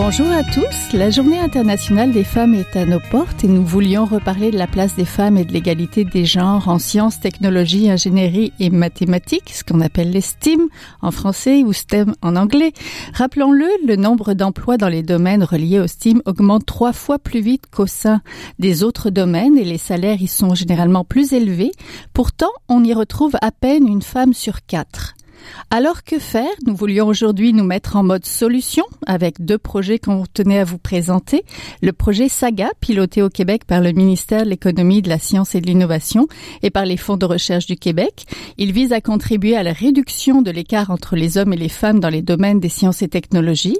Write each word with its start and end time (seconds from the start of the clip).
Bonjour 0.00 0.30
à 0.30 0.44
tous. 0.44 0.92
La 0.92 1.10
journée 1.10 1.40
internationale 1.40 2.12
des 2.12 2.22
femmes 2.22 2.54
est 2.54 2.76
à 2.76 2.86
nos 2.86 3.00
portes 3.10 3.42
et 3.42 3.48
nous 3.48 3.64
voulions 3.64 4.04
reparler 4.04 4.52
de 4.52 4.56
la 4.56 4.68
place 4.68 4.94
des 4.94 5.04
femmes 5.04 5.36
et 5.36 5.44
de 5.44 5.52
l'égalité 5.52 6.04
des 6.04 6.24
genres 6.24 6.68
en 6.68 6.78
sciences, 6.78 7.18
technologies, 7.18 7.90
ingénierie 7.90 8.52
et 8.60 8.70
mathématiques, 8.70 9.50
ce 9.52 9.64
qu'on 9.64 9.80
appelle 9.80 10.12
les 10.12 10.20
STEAM 10.20 10.68
en 11.02 11.10
français 11.10 11.64
ou 11.64 11.72
STEM 11.72 12.14
en 12.22 12.36
anglais. 12.36 12.72
Rappelons-le, 13.12 13.66
le 13.84 13.96
nombre 13.96 14.34
d'emplois 14.34 14.76
dans 14.76 14.88
les 14.88 15.02
domaines 15.02 15.42
reliés 15.42 15.80
au 15.80 15.88
STEAM 15.88 16.22
augmente 16.26 16.64
trois 16.64 16.92
fois 16.92 17.18
plus 17.18 17.40
vite 17.40 17.64
qu'au 17.68 17.88
sein 17.88 18.22
des 18.60 18.84
autres 18.84 19.10
domaines 19.10 19.58
et 19.58 19.64
les 19.64 19.78
salaires 19.78 20.22
y 20.22 20.28
sont 20.28 20.54
généralement 20.54 21.02
plus 21.02 21.32
élevés. 21.32 21.72
Pourtant, 22.14 22.52
on 22.68 22.84
y 22.84 22.94
retrouve 22.94 23.34
à 23.42 23.50
peine 23.50 23.88
une 23.88 24.02
femme 24.02 24.32
sur 24.32 24.64
quatre. 24.64 25.16
Alors 25.70 26.04
que 26.04 26.18
faire? 26.18 26.48
Nous 26.66 26.74
voulions 26.74 27.06
aujourd'hui 27.06 27.52
nous 27.52 27.64
mettre 27.64 27.96
en 27.96 28.02
mode 28.02 28.24
solution 28.24 28.84
avec 29.06 29.44
deux 29.44 29.58
projets 29.58 29.98
qu'on 29.98 30.24
tenait 30.32 30.60
à 30.60 30.64
vous 30.64 30.78
présenter. 30.78 31.44
Le 31.82 31.92
projet 31.92 32.28
Saga, 32.28 32.70
piloté 32.80 33.22
au 33.22 33.28
Québec 33.28 33.64
par 33.66 33.80
le 33.80 33.92
ministère 33.92 34.44
de 34.44 34.50
l'économie, 34.50 35.02
de 35.02 35.08
la 35.08 35.18
science 35.18 35.54
et 35.54 35.60
de 35.60 35.66
l'innovation 35.66 36.26
et 36.62 36.70
par 36.70 36.86
les 36.86 36.96
fonds 36.96 37.16
de 37.16 37.26
recherche 37.26 37.66
du 37.66 37.76
Québec. 37.76 38.26
Il 38.56 38.72
vise 38.72 38.92
à 38.92 39.00
contribuer 39.00 39.56
à 39.56 39.62
la 39.62 39.72
réduction 39.72 40.42
de 40.42 40.50
l'écart 40.50 40.90
entre 40.90 41.16
les 41.16 41.38
hommes 41.38 41.52
et 41.52 41.56
les 41.56 41.68
femmes 41.68 42.00
dans 42.00 42.08
les 42.08 42.22
domaines 42.22 42.60
des 42.60 42.68
sciences 42.68 43.02
et 43.02 43.08
technologies. 43.08 43.78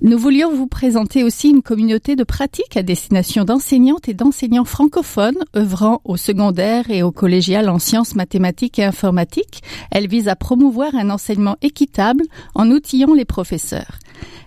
Nous 0.00 0.16
voulions 0.16 0.54
vous 0.54 0.68
présenter 0.68 1.24
aussi 1.24 1.48
une 1.48 1.60
communauté 1.60 2.14
de 2.14 2.22
pratique 2.22 2.76
à 2.76 2.84
destination 2.84 3.44
d'enseignantes 3.44 4.08
et 4.08 4.14
d'enseignants 4.14 4.64
francophones 4.64 5.38
œuvrant 5.56 6.00
au 6.04 6.16
secondaire 6.16 6.88
et 6.88 7.02
au 7.02 7.10
collégial 7.10 7.68
en 7.68 7.80
sciences 7.80 8.14
mathématiques 8.14 8.78
et 8.78 8.84
informatiques. 8.84 9.60
Elle 9.90 10.06
vise 10.06 10.28
à 10.28 10.36
promouvoir 10.36 10.94
un 10.94 11.10
enseignement 11.10 11.56
équitable 11.62 12.22
en 12.54 12.70
outillant 12.70 13.12
les 13.12 13.24
professeurs. 13.24 13.98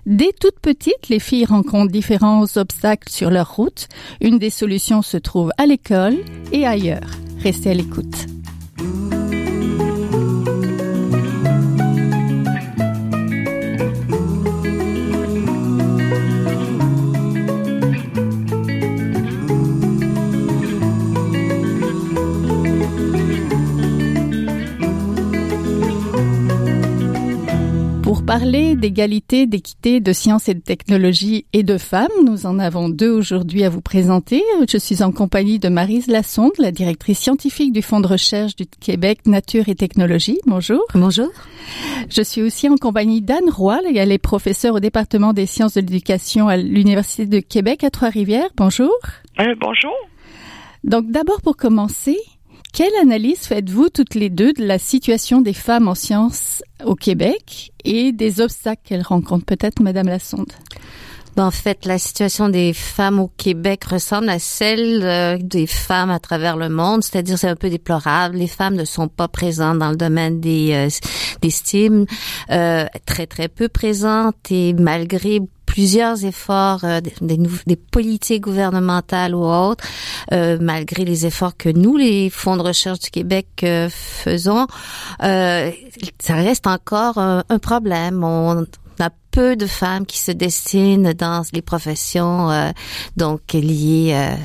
Dès 0.06 0.32
toutes 0.40 0.60
petites, 0.62 1.10
les 1.10 1.20
filles 1.20 1.46
rencontrent 1.46 1.92
différents 1.92 2.46
obstacles 2.56 3.10
sur 3.10 3.30
leur 3.30 3.54
route. 3.54 3.90
Une 4.22 4.40
des 4.40 4.50
solutions 4.50 5.02
se 5.02 5.18
trouve 5.18 5.52
à 5.58 5.66
l'école 5.66 6.18
et 6.54 6.66
ailleurs. 6.66 7.12
Restez 7.40 7.72
à 7.72 7.74
l'écoute. 7.74 8.41
Parler 28.32 28.78
d'égalité, 28.78 29.46
d'équité, 29.46 30.00
de 30.00 30.14
sciences 30.14 30.48
et 30.48 30.54
de 30.54 30.62
technologie 30.62 31.46
et 31.52 31.64
de 31.64 31.78
femmes, 31.78 32.08
nous 32.26 32.46
en 32.46 32.60
avons 32.60 32.88
deux 32.88 33.12
aujourd'hui 33.12 33.66
à 33.66 33.70
vous 33.70 33.82
présenter. 33.82 34.42
Je 34.70 34.78
suis 34.78 35.04
en 35.04 35.12
compagnie 35.12 35.60
de 35.60 35.68
Marise 35.68 36.08
Lassonde, 36.08 36.54
la 36.58 36.72
directrice 36.72 37.20
scientifique 37.20 37.74
du 37.74 37.82
Fonds 37.82 38.00
de 38.00 38.08
recherche 38.08 38.56
du 38.56 38.66
Québec 38.66 39.26
Nature 39.26 39.68
et 39.68 39.76
Technologie. 39.76 40.40
Bonjour. 40.46 40.82
Bonjour. 40.94 41.28
Je 42.10 42.22
suis 42.22 42.42
aussi 42.42 42.70
en 42.70 42.78
compagnie 42.78 43.22
d'Anne 43.22 43.50
Roy, 43.50 43.82
elle 43.94 44.14
est 44.14 44.18
professeure 44.18 44.76
au 44.76 44.80
département 44.80 45.34
des 45.34 45.46
sciences 45.46 45.74
de 45.74 45.82
l'éducation 45.82 46.48
à 46.48 46.56
l'Université 46.56 47.26
de 47.26 47.40
Québec 47.42 47.84
à 47.84 47.90
Trois-Rivières. 47.90 48.52
Bonjour. 48.56 48.96
Euh, 49.42 49.56
bonjour. 49.60 49.92
Donc 50.86 51.12
d'abord 51.12 51.42
pour 51.42 51.58
commencer, 51.58 52.18
quelle 52.72 52.94
analyse 53.02 53.40
faites-vous 53.40 53.90
toutes 53.90 54.16
les 54.16 54.30
deux 54.30 54.54
de 54.54 54.66
la 54.66 54.80
situation 54.80 55.42
des 55.42 55.54
femmes 55.54 55.88
en 55.88 55.96
sciences 55.96 56.64
au 56.86 56.96
Québec 56.96 57.74
et 57.84 58.12
des 58.12 58.40
obstacles 58.40 58.82
qu'elles 58.86 59.02
rencontrent? 59.02 59.46
Peut-être 59.46 59.82
Madame 59.82 60.08
Lassonde. 60.08 60.54
Ben, 61.36 61.46
en 61.46 61.52
fait, 61.52 61.86
la 61.86 61.98
situation 61.98 62.50
des 62.50 62.74
femmes 62.74 63.20
au 63.20 63.30
Québec 63.38 63.86
ressemble 63.86 64.30
à 64.30 64.38
celle 64.38 65.02
euh, 65.04 65.38
des 65.40 65.66
femmes 65.66 66.10
à 66.10 66.20
travers 66.20 66.58
le 66.58 66.68
monde, 66.68 67.04
c'est-à-dire 67.04 67.38
c'est 67.38 67.48
un 67.48 67.56
peu 67.56 67.70
déplorable. 67.70 68.36
Les 68.36 68.48
femmes 68.48 68.76
ne 68.76 68.84
sont 68.84 69.08
pas 69.08 69.30
présentes 69.30 69.80
dans 69.80 69.92
le 69.92 69.96
domaine 69.96 70.42
des 70.42 70.74
euh, 70.74 70.90
des 71.42 72.10
euh, 72.52 72.86
très 73.06 73.28
très 73.28 73.48
peu 73.48 73.70
présentes 73.70 74.52
et 74.52 74.74
malgré 74.74 75.40
plusieurs 75.72 76.26
efforts 76.26 76.84
euh, 76.84 77.00
des, 77.00 77.76
politiques 77.78 78.42
gouvernementales 78.44 79.34
ou 79.34 79.46
autres, 79.46 79.86
euh, 80.34 80.58
malgré 80.60 81.06
les 81.06 81.26
efforts 81.26 81.56
que 81.56 81.70
nous, 81.70 81.96
les 81.96 82.30
fonds 82.30 82.58
de 82.58 82.62
recherche 82.62 83.00
du 83.00 83.10
Québec, 83.10 83.48
euh, 83.64 83.88
faisons, 83.90 84.68
ça 85.22 86.36
reste 86.36 86.68
encore 86.68 87.18
un, 87.18 87.44
problème. 87.62 88.22
On, 88.26 88.66
a 89.00 89.10
peu 89.32 89.56
de 89.56 89.66
femmes 89.66 90.06
qui 90.06 90.20
se 90.20 90.32
destinent 90.32 91.14
dans 91.14 91.44
les 91.54 91.62
professions 91.62 92.50
donc 93.16 93.54
liées 93.54 94.36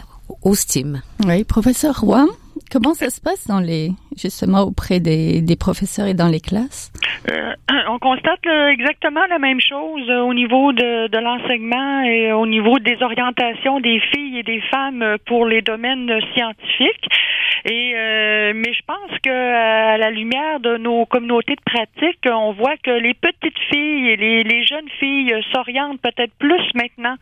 au 0.42 0.54
STEAM. 0.54 1.02
Oui, 1.26 1.42
professeur 1.44 2.00
Roy, 2.00 2.26
comment 2.70 2.94
ça 2.94 3.10
se 3.10 3.20
passe 3.20 3.46
dans 3.46 3.60
les 3.60 3.90
justement 4.16 4.62
auprès 4.62 5.00
des, 5.00 5.42
professeurs 5.58 6.06
et 6.06 6.14
dans 6.14 6.28
les 6.28 6.40
classes? 6.40 6.92
Euh, 7.30 7.52
on 7.88 7.98
constate 7.98 8.44
là, 8.44 8.70
exactement 8.70 9.24
la 9.28 9.38
même 9.38 9.60
chose 9.60 10.08
euh, 10.08 10.20
au 10.20 10.34
niveau 10.34 10.72
de, 10.72 11.18
l'enseignement 11.18 12.02
et 12.02 12.32
au 12.32 12.46
niveau 12.46 12.78
des 12.78 13.02
orientations 13.02 13.80
des 13.80 14.00
filles 14.12 14.38
et 14.38 14.42
des 14.42 14.60
femmes 14.70 15.16
pour 15.26 15.46
les 15.46 15.62
domaines 15.62 16.10
scientifiques. 16.34 17.08
Et 17.64 17.94
euh, 17.96 18.52
mais 18.54 18.72
je 18.72 18.82
pense 18.86 19.18
que 19.24 19.30
à 19.30 19.96
la 19.98 20.10
lumière 20.10 20.60
de 20.60 20.76
nos 20.76 21.04
communautés 21.06 21.54
de 21.56 21.62
pratique, 21.64 22.20
on 22.26 22.52
voit 22.52 22.76
que 22.82 22.90
les 22.90 23.14
petites 23.14 23.58
filles 23.70 24.10
et 24.10 24.16
les, 24.16 24.64
jeunes 24.66 24.88
filles 25.00 25.34
s'orientent 25.52 26.00
peut-être 26.00 26.32
plus 26.38 26.62
maintenant 26.74 27.16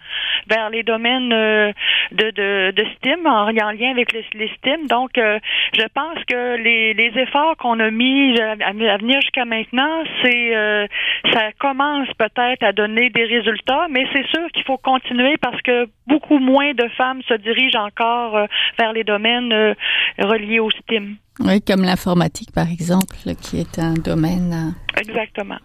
vers 0.48 0.70
les 0.70 0.82
domaines 0.82 1.32
euh, 1.32 1.72
de, 2.12 2.30
de, 2.30 3.26
en, 3.26 3.48
en 3.48 3.70
lien 3.70 3.90
avec 3.90 4.12
les, 4.12 4.24
les. 4.34 4.50
Donc, 4.88 5.18
euh, 5.34 5.38
je 5.76 5.86
pense 5.94 6.18
que 6.26 6.56
les, 6.56 6.94
les 6.94 7.12
efforts 7.20 7.56
qu'on 7.56 7.80
a 7.80 7.90
mis 7.90 8.38
à, 8.40 8.52
à 8.52 8.96
venir 8.98 9.20
jusqu'à 9.20 9.44
maintenant, 9.44 10.04
c'est 10.22 10.56
euh, 10.56 10.86
ça 11.32 11.52
commence 11.58 12.08
peut-être 12.18 12.62
à 12.62 12.72
donner 12.72 13.10
des 13.10 13.24
résultats, 13.24 13.86
mais 13.90 14.04
c'est 14.12 14.26
sûr 14.26 14.46
qu'il 14.52 14.64
faut 14.64 14.78
continuer 14.78 15.36
parce 15.40 15.60
que 15.62 15.86
beaucoup 16.06 16.38
moins 16.38 16.72
de 16.74 16.88
femmes 16.96 17.22
se 17.28 17.34
dirigent 17.34 17.84
encore 17.84 18.36
euh, 18.36 18.46
vers 18.78 18.92
les 18.92 19.04
domaines 19.04 19.52
euh, 19.52 19.74
reliés 20.18 20.60
au 20.60 20.70
STEM. 20.70 21.16
Oui, 21.40 21.60
comme 21.62 21.82
l'informatique, 21.82 22.52
par 22.54 22.70
exemple, 22.70 23.16
qui 23.42 23.60
est 23.60 23.78
un 23.78 23.94
domaine. 23.94 24.74
Exactement. 24.96 25.58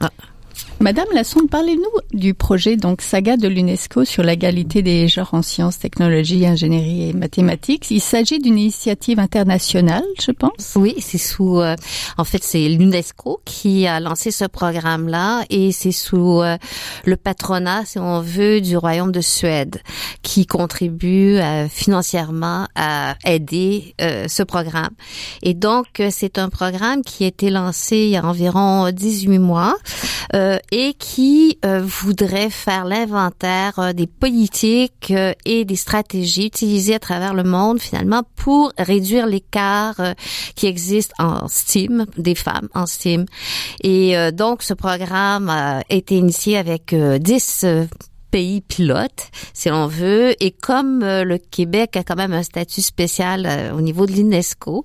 Ah. 0.00 0.10
Madame 0.78 1.06
Lassonde, 1.14 1.48
parlez-nous 1.48 2.18
du 2.18 2.34
projet 2.34 2.76
donc 2.76 3.00
saga 3.00 3.38
de 3.38 3.48
l'UNESCO 3.48 4.04
sur 4.04 4.22
l'égalité 4.22 4.82
des 4.82 5.08
genres 5.08 5.32
en 5.32 5.40
sciences, 5.40 5.78
technologies, 5.78 6.46
ingénierie 6.46 7.08
et 7.08 7.12
mathématiques. 7.14 7.90
Il 7.90 8.00
s'agit 8.00 8.38
d'une 8.38 8.58
initiative 8.58 9.18
internationale, 9.18 10.04
je 10.20 10.32
pense. 10.32 10.74
Oui, 10.76 10.94
c'est 11.00 11.16
sous. 11.18 11.60
Euh, 11.60 11.76
en 12.18 12.24
fait, 12.24 12.44
c'est 12.44 12.68
l'UNESCO 12.68 13.40
qui 13.46 13.86
a 13.86 14.00
lancé 14.00 14.30
ce 14.30 14.44
programme-là 14.44 15.44
et 15.48 15.72
c'est 15.72 15.92
sous 15.92 16.42
euh, 16.42 16.58
le 17.06 17.16
patronat, 17.16 17.86
si 17.86 17.98
on 17.98 18.20
veut, 18.20 18.60
du 18.60 18.76
Royaume 18.76 19.12
de 19.12 19.22
Suède 19.22 19.80
qui 20.20 20.44
contribue 20.44 21.38
euh, 21.38 21.68
financièrement 21.68 22.66
à 22.74 23.16
aider 23.24 23.94
ce 23.98 24.42
programme. 24.42 24.90
Et 25.42 25.54
donc, 25.54 26.02
c'est 26.10 26.38
un 26.38 26.50
programme 26.50 27.02
qui 27.02 27.24
a 27.24 27.28
été 27.28 27.48
lancé 27.48 27.96
il 27.96 28.10
y 28.10 28.16
a 28.16 28.24
environ 28.24 28.90
18 28.90 29.38
mois 29.38 29.74
euh, 30.34 30.45
et 30.70 30.94
qui 30.94 31.58
euh, 31.64 31.80
voudrait 31.82 32.50
faire 32.50 32.84
l'inventaire 32.84 33.78
euh, 33.78 33.92
des 33.92 34.06
politiques 34.06 35.10
euh, 35.10 35.32
et 35.44 35.64
des 35.64 35.76
stratégies 35.76 36.46
utilisées 36.46 36.94
à 36.94 36.98
travers 36.98 37.34
le 37.34 37.42
monde 37.42 37.80
finalement 37.80 38.22
pour 38.36 38.72
réduire 38.78 39.26
l'écart 39.26 39.98
euh, 40.00 40.14
qui 40.54 40.66
existe 40.66 41.12
en 41.18 41.48
STEAM, 41.48 42.06
des 42.18 42.34
femmes 42.34 42.68
en 42.74 42.86
STEAM. 42.86 43.26
Et 43.82 44.16
donc 44.32 44.62
ce 44.62 44.74
programme 44.74 45.48
a 45.48 45.82
été 45.88 46.16
initié 46.16 46.56
avec 46.56 46.94
10 46.94 47.66
pays 48.36 48.60
pilote, 48.60 49.30
si 49.54 49.70
on 49.70 49.86
veut. 49.86 50.34
Et 50.44 50.50
comme 50.50 51.02
euh, 51.02 51.24
le 51.24 51.38
Québec 51.38 51.96
a 51.96 52.04
quand 52.04 52.16
même 52.16 52.34
un 52.34 52.42
statut 52.42 52.82
spécial 52.82 53.46
euh, 53.46 53.72
au 53.72 53.80
niveau 53.80 54.04
de 54.04 54.12
l'UNESCO, 54.12 54.84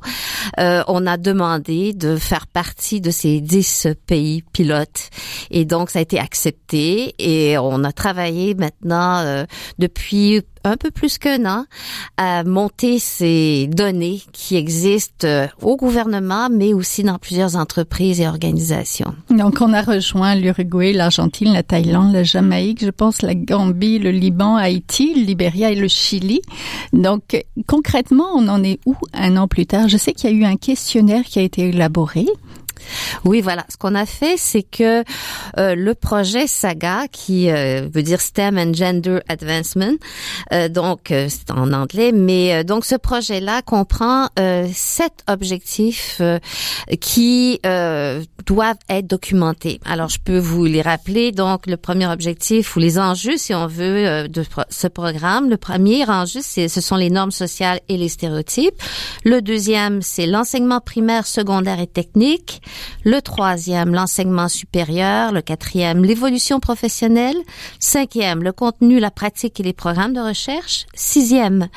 euh, 0.58 0.84
on 0.88 1.06
a 1.06 1.18
demandé 1.18 1.92
de 1.92 2.16
faire 2.16 2.48
partie 2.48 3.02
de 3.02 3.12
ces 3.12 3.42
dix 3.42 3.88
pays 4.08 4.42
pilotes. 4.54 5.10
Et 5.50 5.66
donc, 5.66 5.90
ça 5.90 6.00
a 6.00 6.02
été 6.02 6.18
accepté 6.18 7.14
et 7.20 7.58
on 7.58 7.84
a 7.84 7.92
travaillé 7.92 8.56
maintenant 8.56 9.46
depuis 9.78 10.42
un 10.64 10.78
peu 10.78 10.92
plus 10.92 11.18
qu'un 11.18 11.46
an 11.46 11.66
à 12.18 12.44
monter 12.44 13.00
ces 13.00 13.68
données 13.68 14.22
qui 14.32 14.56
existent 14.56 15.28
euh, 15.28 15.48
au 15.62 15.76
gouvernement, 15.76 16.50
mais 16.50 16.74
aussi 16.74 17.04
dans 17.04 17.18
plusieurs 17.18 17.56
entreprises 17.56 18.22
et 18.22 18.28
organisations. 18.28 19.14
Donc, 19.30 19.62
on 19.62 19.74
a 19.74 19.82
rejoint 19.82 20.36
l'Uruguay, 20.36 20.94
l'Argentine, 20.94 21.54
la 21.54 21.64
Thaïlande, 21.64 22.14
la 22.14 22.24
Jamaïque, 22.24 22.84
je 22.84 22.90
pense 22.90 23.22
la 23.22 23.36
Gambie, 23.36 24.00
le 24.00 24.12
Liban, 24.12 24.56
Haïti, 24.56 25.14
le 25.16 25.24
Libéria 25.24 25.72
et 25.72 25.76
le 25.76 25.88
Chili. 25.88 26.42
Donc, 26.94 27.44
concrètement, 27.68 28.28
on 28.36 28.48
en 28.48 28.64
est 28.64 28.80
où 28.86 28.96
un 29.14 29.38
an 29.38 29.48
plus 29.48 29.66
tard? 29.66 29.88
Je 29.88 29.98
sais 29.98 30.14
qu'il 30.14 30.30
y 30.30 30.34
a 30.34 30.36
eu 30.36 30.46
un 30.46 30.58
questionnaire 30.58 31.24
qui 31.24 31.40
a 31.40 31.42
été 31.42 31.70
élaboré. 31.70 32.26
Oui, 33.26 33.42
voilà. 33.42 33.66
Ce 33.70 33.78
qu'on 33.78 33.96
a 33.96 34.06
fait, 34.06 34.36
c'est 34.38 34.64
que 34.64 35.04
euh, 35.58 35.76
le 35.76 35.96
projet 35.96 36.48
SAGA, 36.48 37.08
qui 37.12 37.50
euh, 37.50 37.88
veut 37.94 38.04
dire 38.04 38.22
STEM 38.22 38.58
and 38.58 38.74
Gender 38.74 39.20
Advancement, 39.28 39.94
euh, 40.54 40.70
donc 40.70 41.08
c'est 41.08 41.52
en 41.52 41.74
anglais, 41.74 42.12
mais 42.12 42.64
donc 42.64 42.86
ce 42.86 42.96
projet-là 42.96 43.62
comprend 43.62 44.30
sept 44.74 45.24
objectifs 45.28 46.22
qui 47.00 47.60
doivent 48.46 48.76
être 48.90 49.08
documentés. 49.08 49.80
Alors, 49.86 50.10
je 50.10 50.20
peux 50.24 50.40
vous 50.40 50.66
les 50.66 50.82
rappeler. 50.82 51.32
Donc, 51.32 51.68
le 51.68 51.78
premier 51.78 52.08
objectif 52.08 52.76
ou 52.76 52.80
les 52.80 53.00
enjeux, 53.00 53.38
si 53.38 53.54
on 53.54 53.68
veut, 53.68 54.28
de 54.28 54.44
ce 54.70 54.88
programme. 54.88 55.50
Le 55.50 55.58
premier 55.58 56.06
enjeu, 56.10 56.40
c'est 56.42 56.68
ce 56.68 56.82
sont 56.82 56.96
les 56.96 57.10
normes 57.10 57.32
sociales 57.32 57.80
et 57.90 57.98
les 57.98 58.10
stéréotypes. 58.10 58.82
Le 59.24 59.42
deuxième, 59.42 60.02
c'est 60.02 60.26
l'enseignement 60.26 60.80
primaire, 60.80 61.28
secondaire 61.28 61.80
et 61.80 61.88
technique. 61.88 62.62
Le 63.04 63.22
troisième, 63.22 63.94
l'enseignement 63.94 64.48
supérieur. 64.48 65.32
Le 65.32 65.42
quatrième, 65.42 66.04
l'évolution 66.04 66.60
professionnelle. 66.60 67.38
Cinquième, 67.80 68.44
le 68.44 68.52
contenu, 68.52 69.00
la 69.00 69.12
pratique 69.12 69.60
et 69.60 69.64
les 69.64 69.74
programmes 69.74 70.14
de 70.14 70.20
recherche. 70.20 70.86
Sixième, 70.94 71.68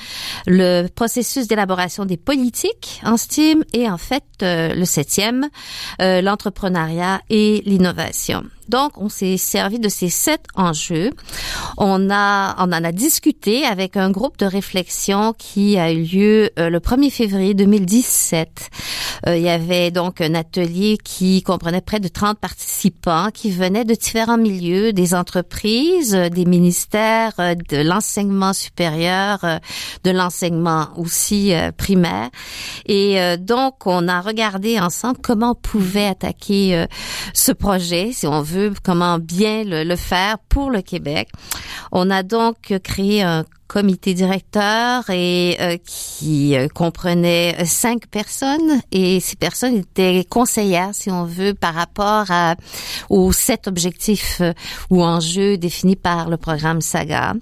le 0.47 0.89
processus 0.89 1.47
d'élaboration 1.47 2.05
des 2.05 2.17
politiques 2.17 3.01
en 3.05 3.17
STEAM. 3.17 3.65
Et 3.73 3.89
en 3.89 3.99
fait, 3.99 4.25
euh, 4.43 4.75
le 4.75 4.85
septième, 4.85 5.49
euh, 6.01 6.21
l'entrepreneuriat 6.21 7.21
et 7.31 7.63
l'innovation. 7.67 8.45
Donc, 8.69 8.93
on 8.97 9.09
s'est 9.09 9.37
servi 9.37 9.79
de 9.79 9.89
ces 9.89 10.09
sept 10.09 10.47
enjeux. 10.55 11.11
On 11.77 12.11
a, 12.11 12.55
on 12.59 12.73
en 12.73 12.85
a 12.85 12.93
discuté 12.93 13.65
avec 13.65 13.97
un 13.97 14.11
groupe 14.11 14.39
de 14.39 14.47
réflexion 14.47 15.35
qui 15.37 15.77
a 15.79 15.93
eu 15.93 16.03
lieu 16.03 16.51
euh, 16.59 16.71
le 16.71 16.79
1er 16.79 17.11
février 17.11 17.55
2017. 17.55 18.71
Euh, 19.27 19.37
il 19.37 19.43
y 19.43 19.49
avait 19.49 19.91
donc 19.91 20.21
un 20.21 20.35
atelier 20.35 20.99
qui 21.03 21.43
comprenait 21.43 21.81
près 21.81 22.01
de 22.01 22.09
30 22.09 22.39
participants 22.39 23.29
qui 23.33 23.51
venaient 23.51 23.85
de 23.85 23.95
différents 23.95 24.39
milieux, 24.39 24.93
des 24.93 25.15
entreprises, 25.15 26.15
euh, 26.15 26.29
des 26.29 26.45
ministères, 26.45 27.35
de 27.37 27.83
l'enseignement 27.83 28.53
supérieur, 28.53 29.45
de 30.05 30.11
l'enseignement 30.11 30.89
aussi 30.97 31.53
primaire. 31.77 32.31
Et 32.87 33.19
donc, 33.39 33.87
on 33.87 34.09
a 34.09 34.21
regardé 34.21 34.79
ensemble 34.79 35.19
comment 35.23 35.51
on 35.51 35.55
pouvait 35.55 36.07
attaquer 36.07 36.87
ce 37.33 37.53
projet, 37.53 38.11
si 38.13 38.27
on 38.27 38.43
veut 38.43 38.54
comment 38.83 39.19
bien 39.19 39.65
le, 39.65 39.97
faire 39.97 40.39
pour 40.49 40.71
le 40.71 40.83
Québec. 40.83 41.29
On 41.93 42.11
a 42.11 42.23
donc 42.23 42.57
créé 42.83 43.23
un 43.23 43.45
comité 43.67 44.15
directeur 44.15 45.09
et 45.11 45.57
euh, 45.61 45.77
qui 45.85 46.57
euh, 46.57 46.69
comprenait 46.69 47.65
cinq 47.65 48.07
personnes 48.09 48.81
et 48.93 49.21
ces 49.21 49.37
personnes 49.37 49.77
étaient 49.77 50.25
conseillères 50.29 50.91
si 50.93 51.11
on 51.11 51.25
veut 51.25 51.55
par 51.55 51.75
rapport 51.75 52.27
à 52.31 52.57
aux 53.09 53.33
sept 53.33 53.67
objectifs 53.67 54.41
euh, 54.41 54.53
ou 54.91 55.03
enjeux 55.03 55.57
définis 55.57 55.97
par 55.97 56.29
le 56.29 56.37
programme 56.37 56.81
Saga. 56.81 57.35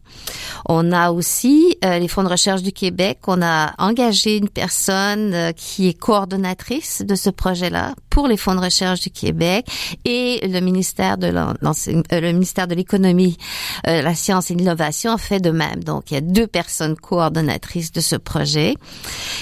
On 0.66 0.92
a 0.92 1.10
aussi 1.10 1.76
les 1.82 2.08
fonds 2.08 2.22
de 2.22 2.28
recherche 2.28 2.62
du 2.62 2.72
Québec, 2.72 3.18
on 3.26 3.42
a 3.42 3.72
engagé 3.78 4.36
une 4.36 4.48
personne 4.48 5.52
qui 5.56 5.88
est 5.88 5.94
coordonnatrice 5.94 7.02
de 7.04 7.14
ce 7.14 7.30
projet-là 7.30 7.94
pour 8.10 8.28
les 8.28 8.36
fonds 8.36 8.54
de 8.54 8.60
recherche 8.60 9.00
du 9.00 9.10
Québec 9.10 9.66
et 10.04 10.40
le 10.46 10.60
ministère 10.60 11.18
de 11.18 11.28
le 11.28 12.32
ministère 12.32 12.68
de 12.68 12.74
l'économie, 12.74 13.36
la 13.84 14.14
science 14.14 14.50
et 14.50 14.54
l'innovation 14.54 15.18
fait 15.18 15.40
de 15.40 15.50
même. 15.50 15.82
Donc 15.82 16.11
il 16.12 16.14
y 16.14 16.18
a 16.18 16.20
deux 16.20 16.46
personnes 16.46 16.94
coordonnatrices 16.94 17.90
de 17.90 18.02
ce 18.02 18.16
projet 18.16 18.74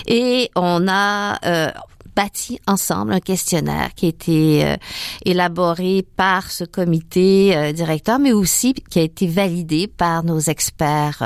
et 0.07 0.51
on 0.55 0.87
a 0.89 1.39
euh, 1.45 1.71
bâti 2.15 2.61
ensemble 2.69 3.13
un 3.13 3.21
questionnaire 3.21 3.91
qui 3.97 4.07
a 4.07 4.09
été 4.09 4.65
euh, 4.65 4.77
élaboré 5.25 6.07
par 6.17 6.51
ce 6.51 6.63
comité 6.63 7.57
euh, 7.57 7.73
directeur, 7.73 8.21
mais 8.21 8.33
aussi 8.33 8.75
qui 8.75 9.01
a 9.01 9.03
été 9.03 9.27
validé 9.27 9.89
par 9.89 10.23
nos 10.23 10.39
experts 10.39 11.23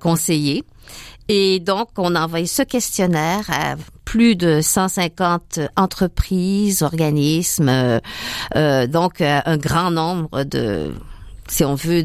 conseillers. 0.00 0.64
Et 1.28 1.60
donc, 1.60 1.88
on 1.98 2.14
a 2.14 2.24
envoyé 2.24 2.46
ce 2.46 2.62
questionnaire 2.62 3.44
à 3.50 3.74
plus 4.04 4.36
de 4.36 4.60
150 4.62 5.60
entreprises, 5.76 6.82
organismes, 6.82 8.00
donc 8.54 9.20
un 9.20 9.56
grand 9.56 9.90
nombre 9.90 10.44
de 10.44 10.92
si 11.48 11.64
on 11.64 11.74
veut, 11.74 12.04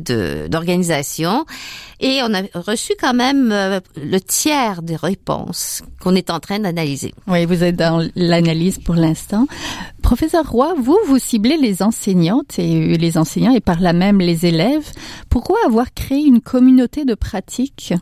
d'organisation. 0.49 1.45
Et 1.99 2.21
on 2.23 2.33
a 2.33 2.41
reçu 2.55 2.93
quand 2.99 3.13
même 3.13 3.51
euh, 3.51 3.79
le 3.95 4.19
tiers 4.19 4.81
des 4.81 4.95
réponses 4.95 5.83
qu'on 5.99 6.15
est 6.15 6.31
en 6.31 6.39
train 6.39 6.59
d'analyser. 6.59 7.13
Oui, 7.27 7.45
vous 7.45 7.63
êtes 7.63 7.75
dans 7.75 8.07
l'analyse 8.15 8.79
pour 8.79 8.95
l'instant. 8.95 9.45
Professeur 10.01 10.49
Roy, 10.49 10.73
vous, 10.79 10.97
vous 11.05 11.19
ciblez 11.19 11.57
les 11.57 11.83
enseignantes 11.83 12.57
et 12.57 12.97
les 12.97 13.17
enseignants 13.19 13.53
et 13.53 13.59
par 13.59 13.79
là 13.79 13.93
même 13.93 14.19
les 14.19 14.47
élèves. 14.47 14.91
Pourquoi 15.29 15.57
avoir 15.65 15.93
créé 15.93 16.25
une 16.25 16.41
communauté 16.41 17.05
de 17.05 17.13
pratique 17.13 17.93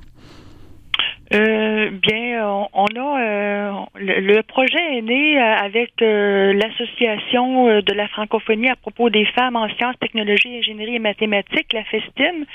euh, 1.31 1.91
bien, 1.91 2.67
on, 2.73 2.85
a 2.85 3.21
euh, 3.21 3.71
le, 3.95 4.41
projet 4.41 4.97
est 4.97 5.01
né 5.01 5.39
euh, 5.39 5.55
avec 5.57 5.91
euh, 6.01 6.53
l'association 6.53 7.81
de 7.81 7.93
la 7.93 8.07
francophonie 8.07 8.69
à 8.69 8.75
propos 8.75 9.11
des 9.11 9.25
femmes 9.25 9.55
en 9.55 9.69
sciences, 9.69 9.97
technologies, 9.99 10.57
ingénierie 10.57 10.95
et 10.95 10.99
mathématiques, 10.99 11.71
la 11.73 11.83
FESTIM, 11.83 12.45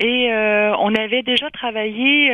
et 0.00 0.30
on 0.78 0.94
avait 0.94 1.22
déjà 1.22 1.50
travaillé 1.50 2.30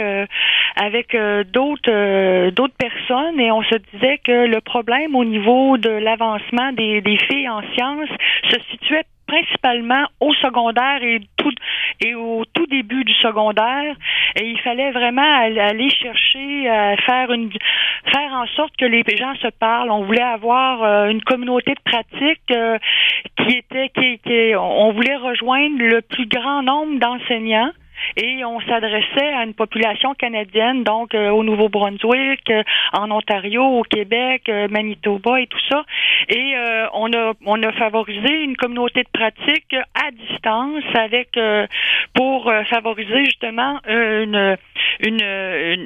avec 0.77 1.17
d'autres 1.53 2.51
d'autres 2.51 2.77
personnes 2.77 3.41
et 3.41 3.51
on 3.51 3.63
se 3.63 3.77
disait 3.93 4.19
que 4.19 4.47
le 4.47 4.61
problème 4.61 5.15
au 5.15 5.25
niveau 5.25 5.79
de 5.79 5.91
l'avancement 5.91 6.73
des, 6.73 7.01
des 7.01 7.17
filles 7.17 7.49
en 7.49 7.63
sciences 7.75 8.11
se 8.51 8.61
situait 8.71 9.05
principalement 9.27 10.05
au 10.21 10.33
secondaire 10.35 11.03
et 11.03 11.21
tout 11.37 11.53
et 12.01 12.15
au 12.15 12.45
tout 12.53 12.67
début 12.67 13.05
du 13.05 13.15
secondaire. 13.15 13.95
Et 14.37 14.51
il 14.51 14.61
fallait 14.61 14.91
vraiment 14.91 15.23
aller 15.23 15.91
chercher 15.91 16.69
à 16.69 16.97
faire 16.97 17.33
une 17.33 17.51
faire 17.51 18.33
en 18.33 18.47
sorte 18.49 18.77
que 18.77 18.85
les 18.85 19.05
gens 19.17 19.35
se 19.37 19.49
parlent. 19.49 19.91
On 19.91 20.05
voulait 20.05 20.21
avoir 20.21 20.83
euh, 20.83 21.09
une 21.09 21.23
communauté 21.23 21.75
de 21.75 21.91
pratique 21.91 22.51
euh, 22.51 22.79
qui 23.39 23.57
était 23.57 23.89
qui, 23.91 24.19
qui 24.19 24.55
on 24.57 24.93
voulait 24.93 25.17
rejoindre 25.17 25.79
le 25.79 26.03
plus 26.03 26.27
grand 26.27 26.63
nombre 26.63 26.99
d'enseignants 26.99 27.73
et 28.17 28.45
on 28.45 28.61
s'adressait 28.61 29.33
à 29.35 29.45
une 29.45 29.55
population 29.55 30.15
canadienne, 30.15 30.85
donc 30.85 31.15
euh, 31.15 31.31
au 31.31 31.43
Nouveau-Brunswick, 31.43 32.49
euh, 32.51 32.63
en 32.93 33.11
Ontario, 33.11 33.63
au 33.63 33.83
Québec, 33.83 34.43
euh, 34.49 34.69
Manitoba 34.69 35.41
et 35.41 35.47
tout 35.47 35.61
ça. 35.69 35.85
Et 36.29 36.55
on 36.95 37.13
a 37.13 37.33
on 37.45 37.63
a 37.63 37.73
favorisé 37.73 38.43
une 38.43 38.57
communauté 38.57 39.03
de 39.03 39.09
pratique 39.13 39.75
à 39.75 40.11
distance 40.11 40.85
avec 40.95 41.39
pour 42.15 42.51
favoriser 42.71 43.25
justement 43.27 43.79
une, 43.87 44.57
une 45.01 45.23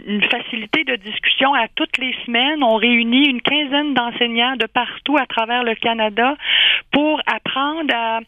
une 0.07 0.23
facilité 0.31 0.85
de 0.85 0.97
discussion 0.97 1.55
à 1.55 1.67
toutes 1.75 1.99
les 1.99 2.15
semaines. 2.25 2.62
On 2.62 2.77
réunit 2.77 3.29
une 3.29 3.41
quinzaine 3.41 3.95
d'enseignants 3.95 4.57
de 4.57 4.67
partout 4.67 5.17
à 5.17 5.27
travers 5.27 5.65
le 5.65 5.75
Canada 5.75 6.37
pour 6.93 7.21
apprendre 7.27 7.93
à 7.95 8.21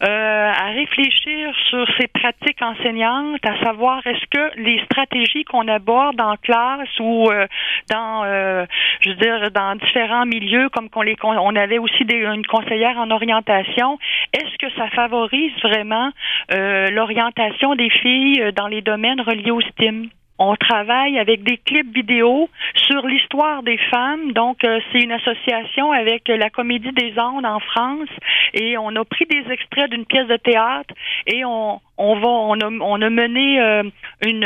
à 0.00 0.66
réfléchir 0.70 1.52
sur 1.68 1.86
ces 1.98 2.06
pratiques 2.08 2.62
enseignantes 2.62 3.25
à 3.42 3.64
savoir 3.64 4.06
est-ce 4.06 4.24
que 4.30 4.60
les 4.60 4.82
stratégies 4.84 5.44
qu'on 5.44 5.68
aborde 5.68 6.20
en 6.20 6.36
classe 6.36 6.88
ou 7.00 7.30
euh, 7.30 7.46
dans, 7.90 8.24
euh, 8.24 8.64
je 9.00 9.10
veux 9.10 9.16
dire, 9.16 9.50
dans 9.50 9.76
différents 9.76 10.26
milieux, 10.26 10.68
comme 10.70 10.88
qu'on 10.90 11.02
les, 11.02 11.16
on 11.22 11.56
avait 11.56 11.78
aussi 11.78 12.04
des, 12.04 12.16
une 12.16 12.46
conseillère 12.46 12.98
en 12.98 13.10
orientation, 13.10 13.98
est-ce 14.32 14.56
que 14.58 14.72
ça 14.76 14.88
favorise 14.90 15.52
vraiment 15.62 16.10
euh, 16.52 16.88
l'orientation 16.90 17.74
des 17.74 17.90
filles 17.90 18.52
dans 18.54 18.68
les 18.68 18.82
domaines 18.82 19.20
reliés 19.20 19.50
au 19.50 19.60
STEAM? 19.60 20.08
On 20.38 20.54
travaille 20.56 21.18
avec 21.18 21.42
des 21.42 21.56
clips 21.58 21.94
vidéo 21.94 22.48
sur 22.74 23.06
l'histoire 23.06 23.62
des 23.62 23.78
femmes. 23.90 24.32
Donc, 24.32 24.64
euh, 24.64 24.80
c'est 24.92 25.00
une 25.00 25.12
association 25.12 25.92
avec 25.92 26.28
la 26.28 26.50
Comédie 26.50 26.92
des 26.92 27.18
Andes 27.18 27.46
en 27.46 27.60
France 27.60 28.08
et 28.52 28.76
on 28.78 28.94
a 28.96 29.04
pris 29.04 29.26
des 29.26 29.50
extraits 29.50 29.90
d'une 29.90 30.04
pièce 30.04 30.28
de 30.28 30.36
théâtre 30.36 30.94
et 31.26 31.44
on, 31.44 31.80
on 31.96 32.14
va 32.20 32.28
on 32.28 32.60
a, 32.60 32.66
on 32.66 33.02
a 33.02 33.10
mené 33.10 33.60
euh, 33.60 33.82
une, 34.24 34.44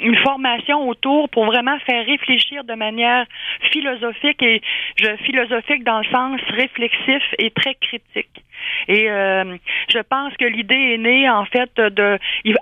une 0.00 0.16
formation 0.16 0.88
autour 0.88 1.28
pour 1.30 1.46
vraiment 1.46 1.78
faire 1.80 2.04
réfléchir 2.04 2.64
de 2.64 2.74
manière 2.74 3.26
philosophique 3.72 4.42
et 4.42 4.60
je 4.96 5.16
philosophique 5.24 5.84
dans 5.84 5.98
le 5.98 6.06
sens 6.06 6.40
réflexif 6.50 7.22
et 7.38 7.50
très 7.50 7.74
critique. 7.74 8.44
Et 8.88 9.10
euh, 9.10 9.56
je 9.90 9.98
pense 9.98 10.36
que 10.36 10.44
l'idée 10.44 10.94
est 10.94 10.98
née 10.98 11.28
en 11.28 11.44
fait 11.44 11.74
de 11.76 12.18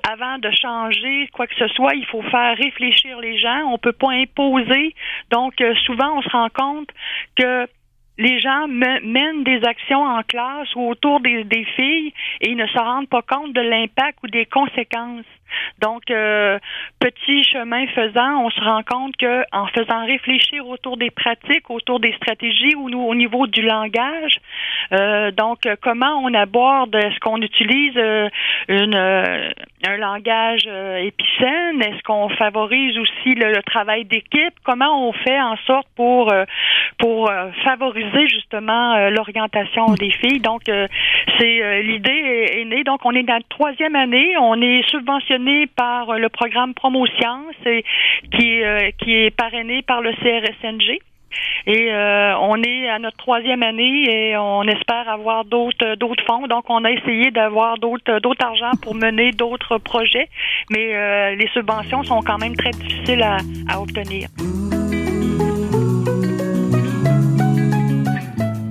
avant 0.08 0.38
de 0.38 0.50
changer 0.50 1.28
quoi 1.32 1.46
que 1.46 1.54
ce 1.54 1.68
soit, 1.68 1.94
il 1.94 2.06
faut 2.06 2.22
faire 2.22 2.56
réfléchir 2.56 3.18
les 3.20 3.38
gens. 3.38 3.70
On 3.72 3.78
peut 3.78 3.92
pas 3.92 4.12
imposer. 4.12 4.94
Donc 5.30 5.60
euh, 5.60 5.74
souvent 5.86 6.18
on 6.18 6.22
se 6.22 6.28
rend 6.30 6.48
compte 6.50 6.88
que 7.36 7.66
les 8.18 8.40
gens 8.40 8.66
mènent 8.68 9.44
des 9.44 9.60
actions 9.64 10.02
en 10.02 10.22
classe 10.22 10.74
ou 10.74 10.88
autour 10.88 11.20
des, 11.20 11.44
des 11.44 11.64
filles 11.64 12.12
et 12.40 12.50
ils 12.50 12.56
ne 12.56 12.66
se 12.66 12.78
rendent 12.78 13.08
pas 13.08 13.22
compte 13.22 13.52
de 13.52 13.60
l'impact 13.60 14.18
ou 14.24 14.26
des 14.26 14.44
conséquences. 14.44 15.24
Donc, 15.80 16.10
euh, 16.10 16.58
petit 16.98 17.44
chemin 17.44 17.86
faisant, 17.88 18.44
on 18.44 18.50
se 18.50 18.60
rend 18.60 18.82
compte 18.82 19.16
que 19.16 19.44
en 19.52 19.66
faisant 19.66 20.04
réfléchir 20.06 20.66
autour 20.66 20.96
des 20.96 21.10
pratiques, 21.10 21.70
autour 21.70 22.00
des 22.00 22.12
stratégies 22.14 22.74
ou 22.74 22.88
au 22.88 23.14
niveau 23.14 23.46
du 23.46 23.62
langage, 23.62 24.40
euh, 24.92 25.30
donc 25.30 25.60
comment 25.82 26.20
on 26.24 26.34
aborde, 26.34 26.94
est-ce 26.94 27.18
qu'on 27.20 27.40
utilise 27.40 27.96
euh, 27.96 28.28
une, 28.68 28.94
un 28.94 29.96
langage 29.96 30.66
épicène, 30.66 31.80
est-ce 31.80 32.02
qu'on 32.02 32.28
favorise 32.30 32.98
aussi 32.98 33.34
le, 33.34 33.62
travail 33.62 34.04
d'équipe, 34.04 34.54
comment 34.64 35.08
on 35.08 35.12
fait 35.12 35.40
en 35.40 35.56
sorte 35.66 35.86
pour 35.94 36.32
pour 36.98 37.30
favoriser 37.64 38.28
justement 38.28 39.08
l'orientation 39.10 39.86
des 39.94 40.10
filles? 40.10 40.40
Donc, 40.40 40.62
c'est 40.66 41.82
l'idée 41.82 42.10
est, 42.10 42.60
est, 42.60 42.64
née. 42.64 42.84
Donc, 42.84 43.00
on 43.04 43.12
est 43.12 43.24
dans 43.24 43.34
la 43.34 43.40
troisième 43.48 43.94
année, 43.94 44.36
on 44.38 44.60
est 44.62 44.88
subventionné 44.88 45.37
par 45.76 46.18
le 46.18 46.28
programme 46.28 46.74
et 47.66 47.84
qui, 48.32 48.62
euh, 48.62 48.90
qui 48.98 49.14
est 49.14 49.30
parrainé 49.30 49.82
par 49.82 50.00
le 50.00 50.12
CRSNG. 50.12 51.00
Et 51.66 51.92
euh, 51.92 52.34
on 52.38 52.56
est 52.62 52.88
à 52.88 52.98
notre 52.98 53.18
troisième 53.18 53.62
année 53.62 54.04
et 54.08 54.36
on 54.38 54.62
espère 54.62 55.08
avoir 55.08 55.44
d'autres 55.44 55.94
d'autres 55.96 56.24
fonds. 56.26 56.46
Donc 56.46 56.70
on 56.70 56.84
a 56.84 56.90
essayé 56.90 57.30
d'avoir 57.30 57.78
d'autres 57.78 58.18
d'autres 58.20 58.44
argent 58.44 58.70
pour 58.82 58.94
mener 58.94 59.32
d'autres 59.32 59.76
projets, 59.76 60.28
mais 60.70 60.94
euh, 60.94 61.34
les 61.34 61.48
subventions 61.48 62.02
sont 62.02 62.22
quand 62.22 62.38
même 62.38 62.56
très 62.56 62.70
difficiles 62.70 63.22
à 63.22 63.80
obtenir. 63.80 64.28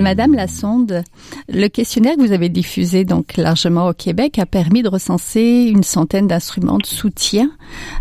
Madame 0.00 0.34
Lassonde, 0.34 1.04
le 1.48 1.68
questionnaire 1.68 2.16
que 2.16 2.20
vous 2.20 2.32
avez 2.32 2.48
diffusé 2.48 3.04
donc 3.04 3.36
largement 3.36 3.88
au 3.88 3.92
Québec 3.92 4.38
a 4.38 4.46
permis 4.46 4.82
de 4.82 4.88
recenser 4.88 5.70
une 5.70 5.82
centaine 5.82 6.26
d'instruments 6.26 6.78
de 6.78 6.86
soutien. 6.86 7.50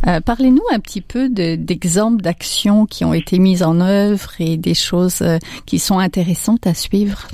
Euh, 0.07 0.21
parlez-nous 0.21 0.63
un 0.71 0.79
petit 0.79 1.01
peu 1.01 1.29
d'exemples 1.29 2.21
d'actions 2.21 2.85
qui 2.85 3.03
ont 3.03 3.13
été 3.13 3.37
mises 3.37 3.63
en 3.63 3.81
œuvre 3.81 4.31
et 4.39 4.55
des 4.55 4.73
choses 4.73 5.21
euh, 5.21 5.37
qui 5.65 5.77
sont 5.77 5.99
intéressantes 5.99 6.65
à 6.67 6.73
suivre. 6.73 7.27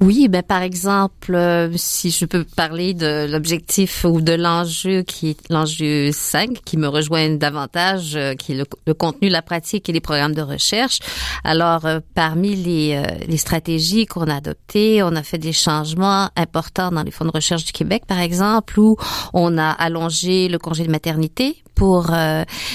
Oui, 0.00 0.28
ben 0.28 0.42
par 0.42 0.62
exemple, 0.62 1.34
euh, 1.34 1.70
si 1.76 2.10
je 2.10 2.26
peux 2.26 2.44
parler 2.44 2.94
de 2.94 3.26
l'objectif 3.30 4.04
ou 4.04 4.20
de 4.20 4.32
l'enjeu 4.32 5.02
qui 5.02 5.30
est 5.30 5.48
l'enjeu 5.50 6.10
5, 6.12 6.62
qui 6.64 6.76
me 6.76 6.88
rejoint 6.88 7.30
davantage, 7.30 8.16
euh, 8.16 8.34
qui 8.34 8.52
est 8.52 8.64
le, 8.86 8.94
contenu, 8.94 9.28
la 9.28 9.40
pratique 9.40 9.88
et 9.88 9.92
les 9.92 10.00
programmes 10.00 10.34
de 10.34 10.42
recherche. 10.42 10.98
Alors, 11.44 11.86
euh, 11.86 12.00
parmi 12.14 12.56
les, 12.56 13.02
les 13.26 13.36
stratégies 13.36 14.06
qu'on 14.06 14.28
a 14.28 14.36
adoptées, 14.36 15.02
on 15.02 15.14
a 15.16 15.22
fait 15.22 15.38
des 15.38 15.52
changements 15.52 16.28
importants 16.36 16.90
dans 16.90 17.02
les 17.02 17.10
fonds 17.10 17.24
de 17.24 17.30
recherche 17.30 17.64
du 17.64 17.72
Québec, 17.72 18.02
par 18.06 18.18
exemple, 18.18 18.78
où 18.78 18.96
on 19.32 19.56
a 19.58 19.70
allongé 19.70 20.48
le 20.48 20.58
congé 20.58 20.84
de 20.84 20.90
maternité 20.90 21.64
pour 21.74 22.10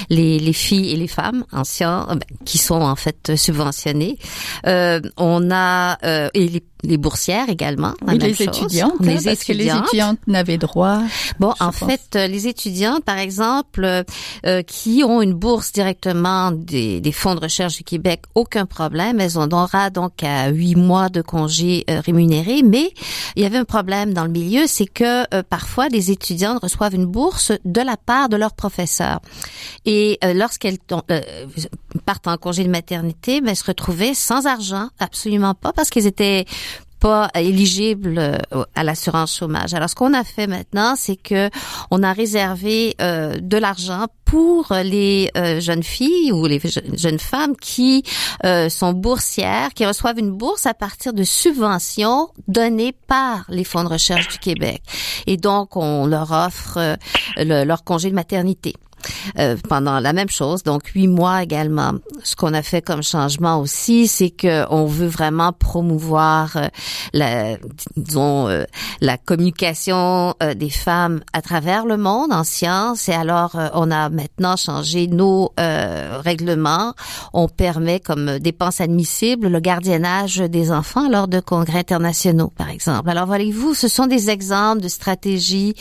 les, 0.09 0.39
les, 0.39 0.53
filles 0.53 0.91
et 0.91 0.95
les 0.95 1.07
femmes 1.07 1.45
anciens 1.51 2.05
ben, 2.09 2.19
qui 2.45 2.57
sont 2.57 2.81
en 2.81 2.95
fait 2.95 3.35
subventionnées. 3.35 4.17
on 4.65 5.51
a 5.51 5.97
et 6.33 6.47
les 6.47 6.63
les 6.83 6.97
boursières 6.97 7.49
également. 7.49 7.93
Oui, 8.07 8.17
les 8.17 8.41
étudiantes, 8.41 8.93
les 9.01 9.17
hein, 9.17 9.21
parce 9.23 9.43
que 9.43 9.53
les 9.53 9.67
étudiantes 9.67 10.19
n'avaient 10.27 10.57
droit. 10.57 11.01
Bon, 11.39 11.53
en 11.59 11.71
fait, 11.71 12.15
euh, 12.15 12.27
les 12.27 12.47
étudiantes, 12.47 13.03
par 13.03 13.17
exemple, 13.17 13.83
euh, 13.83 14.03
euh, 14.45 14.61
qui 14.61 15.03
ont 15.03 15.21
une 15.21 15.33
bourse 15.33 15.71
directement 15.71 16.51
des, 16.51 17.01
des, 17.01 17.11
fonds 17.11 17.35
de 17.35 17.41
recherche 17.41 17.77
du 17.77 17.83
Québec, 17.83 18.23
aucun 18.33 18.65
problème. 18.65 19.19
Elles 19.19 19.37
ont 19.37 19.47
droit 19.47 19.89
donc 19.89 20.23
à 20.23 20.49
huit 20.49 20.75
mois 20.75 21.09
de 21.09 21.21
congés 21.21 21.83
rémunérés. 21.87 22.61
Mais 22.63 22.91
il 23.35 23.43
y 23.43 23.45
avait 23.45 23.57
un 23.57 23.65
problème 23.65 24.13
dans 24.13 24.23
le 24.23 24.31
milieu, 24.31 24.65
c'est 24.67 24.87
que 24.87 25.41
parfois 25.43 25.89
des 25.89 26.11
étudiantes 26.11 26.61
reçoivent 26.61 26.95
une 26.95 27.05
bourse 27.05 27.51
de 27.65 27.81
la 27.81 27.97
part 27.97 28.29
de 28.29 28.37
leurs 28.37 28.53
Et 29.85 30.19
lorsqu'elles 30.35 30.77
partent 32.05 32.27
en 32.27 32.37
congé 32.37 32.63
de 32.63 32.69
maternité, 32.69 33.41
ben, 33.41 33.49
elles 33.49 33.55
se 33.55 33.65
retrouvaient 33.65 34.13
sans 34.13 34.45
argent, 34.45 34.89
absolument 34.99 35.53
pas, 35.53 35.73
parce 35.73 35.89
qu'elles 35.89 36.07
étaient 36.07 36.45
pas 36.99 37.29
éligible 37.35 38.15
euh, 38.17 38.37
à 38.75 38.83
l'assurance 38.83 39.35
chômage. 39.35 39.73
Alors 39.73 39.89
ce 39.89 39.95
qu'on 39.95 40.13
a 40.13 40.23
fait 40.23 40.47
maintenant, 40.47 40.95
c'est 40.95 41.15
que 41.15 41.49
on 41.91 42.03
a 42.03 42.13
réservé 42.13 42.95
euh, 43.01 43.37
de 43.39 43.57
l'argent 43.57 44.07
pour 44.25 44.73
les 44.83 45.31
euh, 45.35 45.59
jeunes 45.59 45.83
filles 45.83 46.31
ou 46.31 46.45
les 46.45 46.61
jeunes 46.93 47.19
femmes 47.19 47.55
qui 47.55 48.03
sont 48.69 48.93
boursières, 48.93 49.73
qui 49.73 49.85
reçoivent 49.85 50.19
une 50.19 50.31
bourse 50.31 50.65
à 50.65 50.73
partir 50.73 51.13
de 51.13 51.23
subventions 51.23 52.29
données 52.47 52.93
par 53.07 53.45
les 53.49 53.63
fonds 53.63 53.83
de 53.83 53.89
recherche 53.89 54.27
du 54.27 54.37
Québec. 54.37 54.83
Et 55.25 55.37
donc 55.37 55.75
on 55.75 56.05
leur 56.05 56.31
offre 56.31 56.97
leur 57.37 57.83
congé 57.83 58.09
de 58.09 58.15
maternité. 58.15 58.75
Euh, 59.37 59.55
pendant 59.67 59.99
la 59.99 60.13
même 60.13 60.29
chose, 60.29 60.63
donc 60.63 60.87
huit 60.87 61.07
mois 61.07 61.43
également. 61.43 61.93
Ce 62.23 62.35
qu'on 62.35 62.53
a 62.53 62.61
fait 62.61 62.81
comme 62.81 63.03
changement 63.03 63.59
aussi, 63.59 64.07
c'est 64.07 64.29
que 64.29 64.65
on 64.69 64.85
veut 64.85 65.07
vraiment 65.07 65.53
promouvoir 65.53 66.57
euh, 66.57 66.67
la, 67.13 67.57
disons, 67.95 68.47
euh, 68.47 68.63
la 69.01 69.17
communication 69.17 70.33
des 70.55 70.69
femmes 70.69 71.21
à 71.33 71.41
travers 71.41 71.85
le 71.85 71.97
monde 71.97 72.31
en 72.31 72.43
sciences. 72.43 73.09
Et 73.09 73.13
alors, 73.13 73.55
on 73.73 73.91
a 73.91 74.09
maintenant 74.09 74.55
changé 74.55 75.07
nos 75.07 75.51
règlements. 75.57 76.93
On 77.33 77.47
permet 77.47 77.99
comme 77.99 78.39
dépense 78.39 78.81
admissible 78.81 79.47
le 79.47 79.59
gardiennage 79.59 80.37
des 80.37 80.71
enfants 80.71 81.09
lors 81.09 81.27
de 81.27 81.39
congrès 81.39 81.79
internationaux, 81.79 82.51
par 82.55 82.69
exemple. 82.69 83.09
Alors, 83.09 83.25
voyez-vous, 83.25 83.73
ce 83.73 83.87
sont 83.87 84.07
des 84.07 84.29
exemples 84.29 84.81
de 84.81 84.87
stratégies 84.87 85.75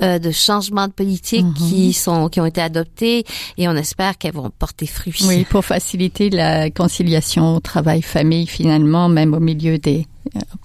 de 0.00 0.30
changement 0.30 0.88
de 0.88 0.92
politique 0.92 1.46
mm-hmm. 1.46 1.68
qui 1.68 1.92
sont 1.92 2.28
qui 2.28 2.40
ont 2.40 2.46
été 2.46 2.61
adoptées 2.62 3.24
et 3.58 3.68
on 3.68 3.76
espère 3.76 4.18
qu'elles 4.18 4.34
vont 4.34 4.50
porter 4.50 4.86
fruit. 4.86 5.14
Oui, 5.26 5.44
pour 5.44 5.64
faciliter 5.64 6.30
la 6.30 6.70
conciliation 6.70 7.60
travail-famille 7.60 8.46
finalement, 8.46 9.08
même 9.08 9.34
au 9.34 9.40
milieu 9.40 9.78
des 9.78 10.06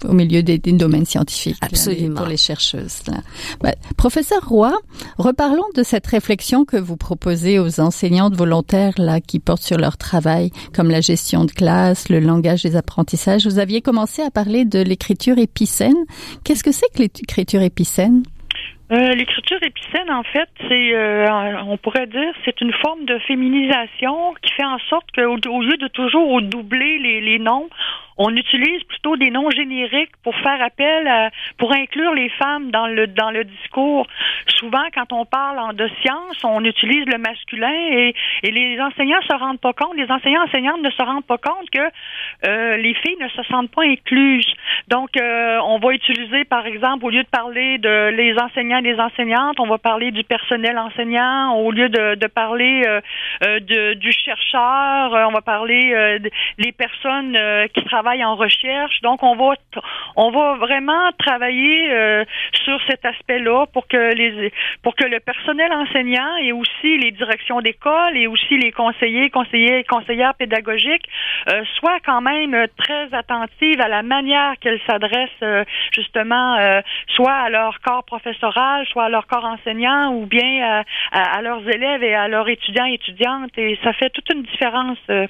au 0.04 0.12
milieu 0.12 0.42
des, 0.42 0.58
domaines 0.58 1.04
scientifiques 1.04 1.56
Absolument. 1.60 2.14
pour 2.14 2.26
les 2.26 2.36
chercheuses. 2.36 3.00
Là. 3.06 3.18
Bah, 3.60 3.74
professeur 3.96 4.46
Roy, 4.48 4.72
reparlons 5.18 5.64
de 5.74 5.82
cette 5.82 6.06
réflexion 6.06 6.64
que 6.64 6.76
vous 6.76 6.96
proposez 6.96 7.58
aux 7.58 7.80
enseignantes 7.80 8.36
volontaires 8.36 8.94
là 8.98 9.20
qui 9.20 9.40
portent 9.40 9.62
sur 9.62 9.76
leur 9.76 9.96
travail, 9.96 10.50
comme 10.72 10.90
la 10.90 11.00
gestion 11.00 11.44
de 11.44 11.50
classe, 11.50 12.08
le 12.08 12.20
langage 12.20 12.62
des 12.62 12.76
apprentissages. 12.76 13.46
Vous 13.46 13.58
aviez 13.58 13.82
commencé 13.82 14.22
à 14.22 14.30
parler 14.30 14.64
de 14.64 14.80
l'écriture 14.80 15.38
épicène. 15.38 15.96
Qu'est-ce 16.44 16.64
que 16.64 16.72
c'est 16.72 16.88
que 16.94 17.02
l'écriture 17.02 17.62
épicène? 17.62 18.22
Euh, 18.92 19.14
L'écriture 19.14 19.58
épicène, 19.62 20.10
en 20.10 20.22
fait, 20.22 20.48
c'est, 20.68 20.94
euh, 20.94 21.26
on 21.66 21.76
pourrait 21.76 22.06
dire, 22.06 22.32
c'est 22.44 22.60
une 22.60 22.72
forme 22.72 23.04
de 23.04 23.18
féminisation 23.20 24.34
qui 24.42 24.52
fait 24.54 24.64
en 24.64 24.78
sorte 24.90 25.06
qu'au 25.14 25.36
au 25.50 25.62
lieu 25.62 25.76
de 25.76 25.88
toujours 25.88 26.40
doubler 26.42 26.98
les, 26.98 27.20
les 27.20 27.38
noms, 27.38 27.68
on 28.18 28.34
utilise 28.36 28.82
plutôt 28.84 29.16
des 29.16 29.30
noms 29.30 29.50
génériques 29.50 30.16
pour 30.22 30.34
faire 30.36 30.60
appel 30.60 31.06
à, 31.06 31.30
pour 31.56 31.72
inclure 31.72 32.14
les 32.14 32.28
femmes 32.30 32.70
dans 32.70 32.86
le 32.86 33.06
dans 33.06 33.30
le 33.30 33.44
discours. 33.44 34.06
Souvent, 34.58 34.84
quand 34.94 35.12
on 35.12 35.24
parle 35.24 35.74
de 35.76 35.88
sciences, 36.02 36.42
on 36.44 36.64
utilise 36.64 37.06
le 37.06 37.18
masculin 37.18 37.72
et, 37.72 38.14
et 38.42 38.50
les 38.50 38.80
enseignants 38.80 39.22
se 39.22 39.36
rendent 39.36 39.60
pas 39.60 39.72
compte, 39.72 39.96
les 39.96 40.10
enseignants 40.10 40.44
enseignantes 40.44 40.82
ne 40.82 40.90
se 40.90 41.02
rendent 41.02 41.26
pas 41.26 41.38
compte 41.38 41.70
que 41.70 41.80
euh, 42.46 42.76
les 42.76 42.94
filles 42.94 43.16
ne 43.20 43.28
se 43.28 43.42
sentent 43.44 43.70
pas 43.70 43.84
incluses. 43.84 44.52
Donc, 44.88 45.10
euh, 45.16 45.58
on 45.64 45.78
va 45.78 45.92
utiliser, 45.92 46.44
par 46.44 46.66
exemple, 46.66 47.04
au 47.04 47.10
lieu 47.10 47.22
de 47.22 47.28
parler 47.28 47.78
de 47.78 48.08
les 48.10 48.34
enseignants 48.38 48.78
et 48.78 48.82
les 48.82 49.00
enseignantes, 49.00 49.60
on 49.60 49.66
va 49.66 49.78
parler 49.78 50.10
du 50.10 50.24
personnel 50.24 50.78
enseignant. 50.78 51.54
Au 51.54 51.70
lieu 51.70 51.88
de, 51.88 52.14
de 52.16 52.26
parler 52.26 52.82
euh, 52.86 53.60
de, 53.60 53.94
du 53.94 54.12
chercheur, 54.12 55.12
on 55.28 55.32
va 55.32 55.40
parler 55.40 56.18
des 56.58 56.72
personnes 56.72 57.36
qui 57.74 57.84
travaillent 57.84 58.07
en 58.24 58.36
recherche. 58.36 59.00
Donc, 59.02 59.22
on 59.22 59.36
va 59.36 59.54
on 60.16 60.30
va 60.30 60.54
vraiment 60.54 61.10
travailler 61.18 62.24
sur 62.64 62.80
cet 62.88 63.04
aspect-là 63.04 63.66
pour 63.72 63.86
que 63.86 64.14
les 64.14 64.52
pour 64.82 64.96
que 64.96 65.04
le 65.04 65.20
personnel 65.20 65.72
enseignant 65.72 66.36
et 66.42 66.52
aussi 66.52 66.98
les 66.98 67.12
directions 67.12 67.60
d'école 67.60 68.16
et 68.16 68.26
aussi 68.26 68.58
les 68.58 68.72
conseillers, 68.72 69.30
conseillers, 69.30 69.84
conseillères 69.84 70.34
pédagogiques 70.34 71.08
soient 71.78 72.00
quand 72.04 72.20
même 72.20 72.66
très 72.76 73.12
attentives 73.14 73.80
à 73.80 73.88
la 73.88 74.02
manière 74.02 74.54
qu'elles 74.60 74.80
s'adressent 74.86 75.28
euh, 75.42 75.64
justement 75.92 76.56
euh, 76.56 76.80
soit 77.08 77.32
à 77.32 77.48
leur 77.50 77.80
corps 77.80 78.04
professoral, 78.04 78.86
soit 78.86 79.04
à 79.04 79.08
leur 79.08 79.26
corps 79.26 79.44
enseignant 79.44 80.12
ou 80.14 80.26
bien 80.26 80.82
à, 81.12 81.42
leurs 81.42 81.68
élèves 81.68 82.02
et 82.02 82.14
à 82.14 82.28
leurs 82.28 82.48
étudiants 82.48 82.86
et 82.86 82.94
étudiantes. 82.94 83.56
Et 83.56 83.78
ça 83.82 83.92
fait 83.92 84.10
toute 84.10 84.28
une 84.32 84.42
différence. 84.42 84.98
Euh. 85.10 85.26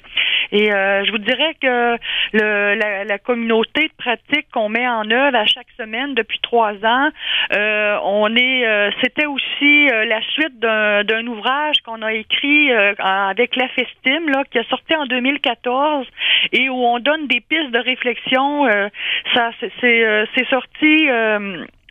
et 0.51 0.67
je 0.69 1.11
vous 1.11 1.17
dirais 1.17 1.55
que 1.61 1.97
le, 2.33 2.68
la, 2.75 3.17
communauté 3.19 3.87
de 3.87 3.93
pratique 3.97 4.47
qu'on 4.51 4.69
met 4.69 4.87
en 4.87 5.09
œuvre 5.11 5.37
à 5.37 5.45
chaque 5.45 5.67
semaine 5.77 6.13
depuis 6.13 6.39
trois 6.41 6.73
ans, 6.83 7.09
on 7.51 8.35
est, 8.35 8.91
c'était 9.01 9.25
aussi 9.25 9.87
la 9.87 10.21
suite 10.21 10.59
d'un 10.59 11.27
ouvrage 11.27 11.77
qu'on 11.85 12.01
a 12.01 12.13
écrit 12.13 12.71
avec 12.71 13.55
la 13.55 13.67
Festime, 13.69 14.29
là, 14.29 14.43
qui 14.49 14.59
a 14.59 14.63
sorti 14.65 14.95
en 14.95 15.05
2014 15.05 16.07
et 16.53 16.69
où 16.69 16.75
on 16.75 16.99
donne 16.99 17.27
des 17.27 17.41
pistes 17.41 17.71
de 17.71 17.79
réflexion. 17.79 18.67
ça, 19.33 19.51
euh, 19.83 20.25
c'est 20.35 20.47
sorti 20.49 21.07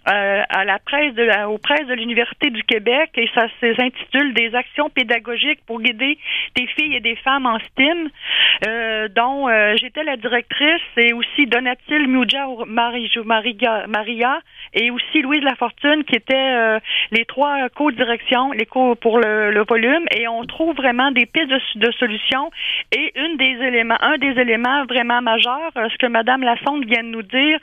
euh, 0.09 0.29
euh, 0.29 0.43
à 0.49 0.65
la 0.65 0.79
presse 0.79 1.15
de 1.15 1.23
la, 1.23 1.49
aux 1.49 1.59
presses 1.59 1.87
de 1.87 1.95
l'Université 1.95 2.51
du 2.51 2.63
Québec 2.63 3.11
et 3.17 3.29
ça 3.35 3.47
s'intitule 3.61 4.35
Des 4.35 4.55
actions 4.55 4.91
pédagogiques 4.91 5.61
pour 5.67 5.81
guider 5.81 6.19
des 6.57 6.67
filles 6.67 6.97
et 6.97 7.01
des 7.01 7.17
femmes 7.17 7.47
en 7.47 7.59
STEAM, 7.59 8.09
euh, 8.67 9.09
dont 9.09 9.49
euh, 9.49 9.75
j'étais 9.81 10.05
la 10.05 10.17
directrice 10.17 10.83
et 10.97 11.13
aussi 11.13 11.47
Donatil 11.47 12.09
Muja 12.09 12.47
Maria, 12.67 13.87
Maria 13.87 14.41
et 14.75 14.91
aussi 14.91 15.23
Louise 15.23 15.43
Lafortune 15.43 16.05
qui 16.05 16.17
étaient 16.17 16.35
euh, 16.35 16.79
les 17.11 17.25
trois 17.25 17.69
co-directions 17.71 18.53
les 18.53 18.67
co 18.67 18.95
pour 18.95 19.19
le, 19.19 19.51
le, 19.51 19.65
volume. 19.65 20.05
Et 20.15 20.29
on 20.29 20.45
trouve 20.45 20.75
vraiment 20.77 21.11
des 21.11 21.27
pistes 21.27 21.49
de, 21.49 21.87
de, 21.87 21.93
solutions. 21.93 22.51
Et 22.97 23.13
une 23.19 23.37
des 23.37 23.57
éléments 23.67 24.01
un 24.01 24.19
des 24.19 24.41
éléments 24.41 24.85
vraiment 24.87 25.23
majeurs 25.23 25.73
ce 25.75 25.97
que 25.99 26.07
madame 26.07 26.43
Lassonde 26.43 26.85
vient 26.85 27.03
de 27.03 27.09
nous 27.09 27.23
dire 27.23 27.59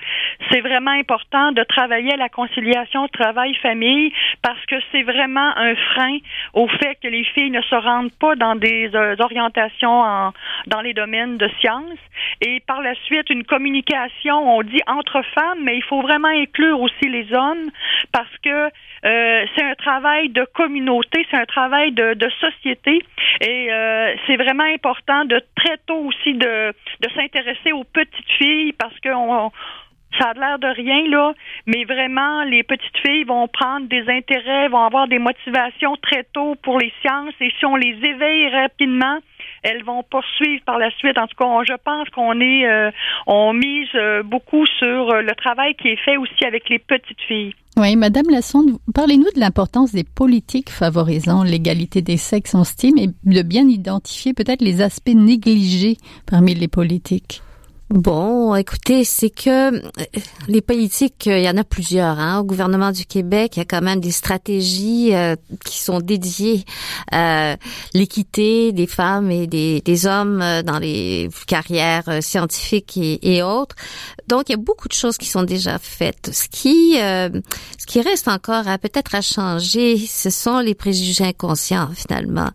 c'est 0.52 0.62
vraiment 0.62 0.92
important 0.92 1.52
de 1.52 1.64
travailler 1.64 2.14
à 2.14 2.18
la 2.18 2.30
conciliation 2.36 3.08
travail-famille 3.08 4.12
parce 4.42 4.63
que 4.65 4.75
c'est 4.92 5.04
vraiment 5.04 5.58
un 5.58 5.74
frein 5.75 6.18
au 6.54 6.68
fait 6.68 6.96
que 7.01 7.08
les 7.08 7.24
filles 7.24 7.51
ne 7.51 7.62
se 7.62 7.75
rendent 7.75 8.13
pas 8.20 8.36
dans 8.36 8.56
des 8.56 8.89
euh, 8.94 9.15
orientations 9.20 10.01
en, 10.01 10.34
dans 10.68 10.82
les 10.82 10.94
domaines 10.94 11.38
de 11.38 11.50
sciences. 11.60 12.04
Et 12.42 12.60
par 12.68 12.82
la 12.82 12.94
suite, 13.06 13.30
une 13.30 13.46
communication, 13.46 14.58
on 14.58 14.62
dit 14.63 14.82
entre 14.88 15.22
femmes, 15.34 15.60
mais 15.63 15.77
il 15.77 15.84
faut 15.84 16.01
vraiment 16.01 16.27
inclure 16.27 16.82
aussi 16.82 17.08
les 17.08 17.34
hommes 17.34 17.70
parce 18.12 18.38
que 18.44 18.70
euh, 19.06 19.46
c'est 19.56 19.63
un 19.63 19.75
travail 19.75 20.30
de 20.30 20.46
communauté, 20.54 21.25
c'est 21.30 21.38
un 21.38 21.46
travail 21.46 21.92
de, 21.92 22.15
de 22.15 22.30
société 22.42 23.01
et 23.42 23.72
euh, 23.72 24.15
c'est 24.25 24.36
vraiment 24.36 24.63
important 24.63 25.25
de 25.25 25.42
très 25.56 25.77
tôt 25.86 26.00
aussi 26.00 26.34
de, 26.34 26.74
de 27.01 27.10
s'intéresser 27.15 27.72
aux 27.72 27.84
petites 27.84 28.32
filles 28.38 28.74
parce 28.74 28.98
qu'on 29.01 29.51
ça 30.19 30.29
a 30.29 30.34
l'air 30.34 30.60
de 30.60 30.67
rien, 30.67 31.07
là, 31.10 31.34
mais 31.65 31.84
vraiment, 31.86 32.43
les 32.43 32.63
petites 32.63 32.98
filles 33.05 33.24
vont 33.24 33.48
prendre 33.48 33.88
des 33.88 34.03
intérêts, 34.10 34.67
vont 34.69 34.84
avoir 34.84 35.07
des 35.07 35.19
motivations 35.19 35.95
très 36.01 36.24
tôt 36.34 36.55
pour 36.63 36.79
les 36.79 36.91
sciences, 37.01 37.34
et 37.41 37.51
si 37.57 37.65
on 37.65 37.75
les 37.75 37.98
éveille 38.03 38.50
rapidement, 38.50 39.19
elles 39.63 39.84
vont 39.84 40.03
poursuivre 40.03 40.63
par 40.65 40.77
la 40.77 40.91
suite. 40.91 41.17
En 41.17 41.27
tout 41.27 41.36
cas, 41.38 41.45
je 41.67 41.74
pense 41.84 42.10
qu'on 42.10 42.39
est, 42.39 42.67
euh, 42.67 42.91
on 43.25 43.53
mise 43.53 43.88
euh, 43.95 44.22
beaucoup 44.24 44.65
sur 44.65 45.10
euh, 45.10 45.22
le 45.22 45.34
travail 45.36 45.75
qui 45.75 45.89
est 45.89 46.00
fait 46.03 46.17
aussi 46.17 46.45
avec 46.45 46.69
les 46.69 46.79
petites 46.79 47.22
filles. 47.27 47.53
Oui, 47.77 47.95
Madame 47.98 48.29
Lassonde, 48.29 48.77
parlez-nous 48.93 49.31
de 49.36 49.39
l'importance 49.39 49.91
des 49.91 50.05
politiques 50.05 50.69
favorisant 50.69 51.43
l'égalité 51.43 52.01
des 52.01 52.15
sexes 52.15 52.55
en 52.55 52.63
STEAM 52.63 52.98
et 52.98 53.07
de 53.07 53.41
bien 53.41 53.67
identifier 53.67 54.34
peut-être 54.34 54.62
les 54.62 54.81
aspects 54.81 55.10
négligés 55.13 55.98
parmi 56.25 56.53
les 56.53 56.69
politiques. 56.69 57.41
Bon, 57.92 58.56
écoutez, 58.56 59.04
c'est 59.04 59.30
que 59.30 59.75
euh, 59.75 59.82
les 60.48 60.62
politiques, 60.62 61.27
il 61.27 61.44
y 61.44 61.50
en 61.50 61.56
a 61.56 61.63
plusieurs. 61.63 62.20
Hein. 62.20 62.39
Au 62.39 62.44
gouvernement 62.44 62.92
du 62.92 63.06
Québec, 63.06 63.56
il 63.56 63.60
y 63.60 63.62
a 63.62 63.65
quand 63.65 63.84
même 63.84 64.00
des 64.00 64.10
stratégies 64.10 65.13
euh, 65.13 65.36
qui 65.63 65.77
sont 65.84 66.00
dédiées 66.00 66.65
à 67.12 67.58
l'équité 67.94 68.72
des 68.72 68.88
femmes 68.88 69.30
et 69.30 69.46
des, 69.46 70.06
hommes 70.08 70.42
euh, 70.42 70.63
dans 70.63 70.80
les 70.80 71.30
carrières 71.46 72.24
scientifiques 72.24 72.98
et, 72.98 73.36
et, 73.36 73.44
autres. 73.44 73.75
Donc, 74.27 74.50
il 74.50 74.54
y 74.54 74.56
a 74.56 74.58
beaucoup 74.58 74.88
de 74.88 74.94
choses 74.94 75.20
qui 75.20 75.27
sont 75.27 75.44
déjà 75.44 75.77
faites. 75.77 76.32
Ce 76.34 76.48
qui, 76.50 76.94
ce 76.96 77.86
qui 77.86 78.01
reste 78.01 78.27
encore 78.27 78.68
à 78.68 78.80
peut-être 78.80 79.13
à 79.13 79.22
changer, 79.22 79.98
ce 79.98 80.32
sont 80.32 80.58
les 80.58 80.74
préjugés 80.74 81.25
inconscients 81.25 81.89
finalement. 81.94 82.50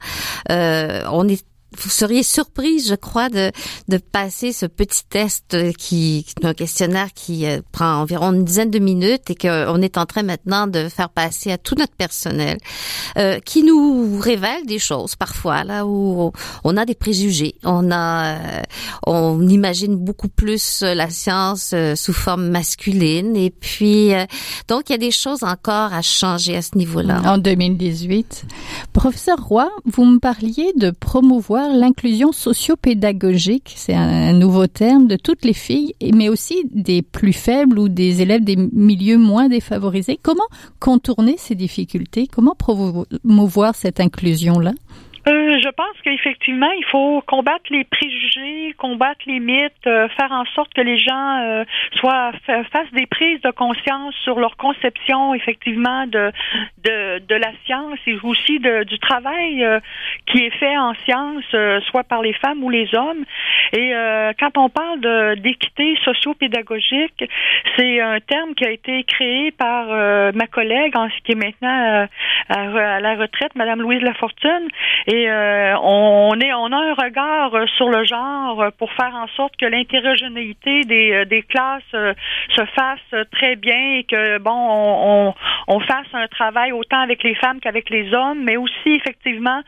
on 0.48 1.28
est 1.28 1.44
vous 1.82 1.90
seriez 1.90 2.22
surprise, 2.22 2.88
je 2.88 2.94
crois, 2.94 3.28
de, 3.28 3.52
de 3.88 3.96
passer 3.96 4.52
ce 4.52 4.66
petit 4.66 5.04
test 5.08 5.56
qui, 5.76 6.26
un 6.42 6.54
questionnaire 6.54 7.08
qui 7.14 7.46
euh, 7.46 7.60
prend 7.72 8.00
environ 8.00 8.32
une 8.32 8.44
dizaine 8.44 8.70
de 8.70 8.78
minutes 8.78 9.30
et 9.30 9.34
qu'on 9.34 9.82
est 9.82 9.98
en 9.98 10.06
train 10.06 10.22
maintenant 10.22 10.66
de 10.66 10.88
faire 10.88 11.10
passer 11.10 11.52
à 11.52 11.58
tout 11.58 11.74
notre 11.76 11.94
personnel, 11.94 12.58
euh, 13.18 13.38
qui 13.40 13.62
nous 13.62 14.18
révèle 14.20 14.66
des 14.66 14.78
choses 14.78 15.16
parfois 15.16 15.64
là 15.64 15.86
où 15.86 16.32
on 16.64 16.76
a 16.76 16.84
des 16.84 16.94
préjugés, 16.94 17.54
on 17.64 17.90
a, 17.90 18.36
euh, 18.36 18.62
on 19.06 19.48
imagine 19.48 19.96
beaucoup 19.96 20.28
plus 20.28 20.82
la 20.82 21.10
science 21.10 21.74
sous 21.94 22.12
forme 22.12 22.48
masculine 22.48 23.36
et 23.36 23.50
puis 23.50 24.10
donc 24.68 24.88
il 24.88 24.92
y 24.92 24.94
a 24.94 24.98
des 24.98 25.10
choses 25.10 25.42
encore 25.42 25.92
à 25.92 26.02
changer 26.02 26.56
à 26.56 26.62
ce 26.62 26.76
niveau-là. 26.76 27.22
En 27.24 27.38
2018, 27.38 28.44
professeur 28.92 29.38
Roy, 29.38 29.70
vous 29.84 30.04
me 30.04 30.18
parliez 30.18 30.72
de 30.76 30.90
promouvoir 30.90 31.69
l'inclusion 31.72 32.32
socio-pédagogique, 32.32 33.72
c'est 33.76 33.94
un, 33.94 34.32
nouveau 34.32 34.66
terme, 34.66 35.06
de 35.06 35.16
toutes 35.16 35.44
les 35.44 35.52
filles, 35.52 35.94
mais 36.14 36.28
aussi 36.28 36.64
des 36.70 37.02
plus 37.02 37.32
faibles 37.32 37.78
ou 37.78 37.88
des 37.88 38.22
élèves 38.22 38.44
des 38.44 38.56
milieux 38.56 39.18
moins 39.18 39.48
défavorisés. 39.48 40.18
Comment 40.22 40.46
contourner 40.78 41.36
ces 41.38 41.54
difficultés? 41.54 42.26
Comment 42.26 42.54
promouvoir 42.54 43.74
cette 43.74 44.00
inclusion-là? 44.00 44.72
Euh, 45.28 45.58
je 45.62 45.68
pense 45.68 46.00
qu'effectivement, 46.02 46.70
il 46.78 46.84
faut 46.86 47.22
combattre 47.26 47.64
les 47.70 47.84
préjugés, 47.84 48.74
combattre 48.78 49.20
les 49.26 49.38
mythes, 49.38 49.86
euh, 49.86 50.08
faire 50.08 50.32
en 50.32 50.46
sorte 50.54 50.72
que 50.72 50.80
les 50.80 50.98
gens 50.98 51.38
euh, 51.42 51.64
soient 51.96 52.32
fassent 52.72 52.92
des 52.92 53.06
prises 53.06 53.40
de 53.42 53.50
conscience 53.50 54.14
sur 54.24 54.40
leur 54.40 54.56
conception, 54.56 55.34
effectivement, 55.34 56.06
de 56.06 56.32
de, 56.84 57.18
de 57.18 57.34
la 57.34 57.52
science 57.64 57.98
et 58.06 58.16
aussi 58.22 58.60
de, 58.60 58.84
du 58.84 58.98
travail 58.98 59.64
qui 60.26 60.44
est 60.44 60.56
fait 60.58 60.76
en 60.78 60.94
science, 61.04 61.44
soit 61.90 62.04
par 62.04 62.22
les 62.22 62.32
femmes 62.32 62.62
ou 62.64 62.70
les 62.70 62.88
hommes. 62.94 63.24
Et 63.72 63.92
quand 64.38 64.56
on 64.56 64.68
parle 64.68 65.36
d'équité 65.36 65.96
socio-pédagogique, 66.04 67.24
c'est 67.76 68.00
un 68.00 68.20
terme 68.20 68.54
qui 68.54 68.64
a 68.64 68.70
été 68.70 69.04
créé 69.04 69.50
par 69.50 69.86
ma 70.34 70.46
collègue, 70.46 70.96
en 70.96 71.08
qui 71.24 71.32
est 71.32 71.34
maintenant 71.34 72.08
à, 72.48 73.00
la 73.00 73.14
retraite, 73.16 73.54
Madame 73.54 73.82
Louise 73.82 74.02
Lafortune. 74.02 74.68
Et 75.12 75.28
euh, 75.28 75.74
on, 75.82 76.38
est, 76.38 76.52
on 76.54 76.70
a 76.70 76.76
un 76.76 76.94
regard 76.94 77.52
euh, 77.52 77.66
sur 77.76 77.88
le 77.88 78.04
genre 78.04 78.70
pour 78.78 78.92
faire 78.92 79.12
en 79.12 79.26
sorte 79.34 79.56
que 79.56 79.66
l'interrogénéité 79.66 80.82
des, 80.82 81.12
euh, 81.12 81.24
des 81.24 81.42
classes 81.42 81.82
se 81.90 82.64
fasse 82.76 83.26
très 83.32 83.56
bien 83.56 83.98
et 83.98 84.04
que 84.04 84.38
bon, 84.38 84.52
on, 84.54 85.34
on, 85.70 85.80
fasse 85.80 86.06
un 86.12 86.26
travail 86.28 86.72
autant 86.72 87.00
avec 87.00 87.22
les 87.22 87.34
femmes 87.34 87.60
qu'avec 87.60 87.90
les 87.90 88.12
hommes, 88.12 88.42
mais 88.44 88.56
aussi 88.56 88.88
effectivement 88.88 89.60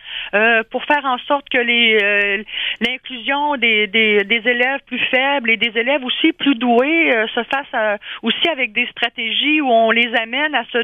pour 0.71 0.85
faire 0.85 1.05
en 1.05 1.19
sorte 1.19 1.49
que 1.49 1.59
les 1.59 2.45
l'inclusion 2.81 3.57
des, 3.57 3.89
élèves 4.29 4.81
plus 4.87 5.01
faibles 5.11 5.51
et 5.51 5.57
des 5.57 5.79
élèves 5.79 6.05
aussi 6.05 6.33
plus 6.33 6.55
doués 6.55 7.13
se 7.35 7.43
fasse 7.45 7.99
aussi 8.23 8.49
avec 8.49 8.73
des 8.73 8.87
stratégies 8.87 9.61
où 9.61 9.69
on 9.69 9.91
les 9.91 10.15
amène 10.17 10.55
à 10.55 10.65
se 10.73 10.79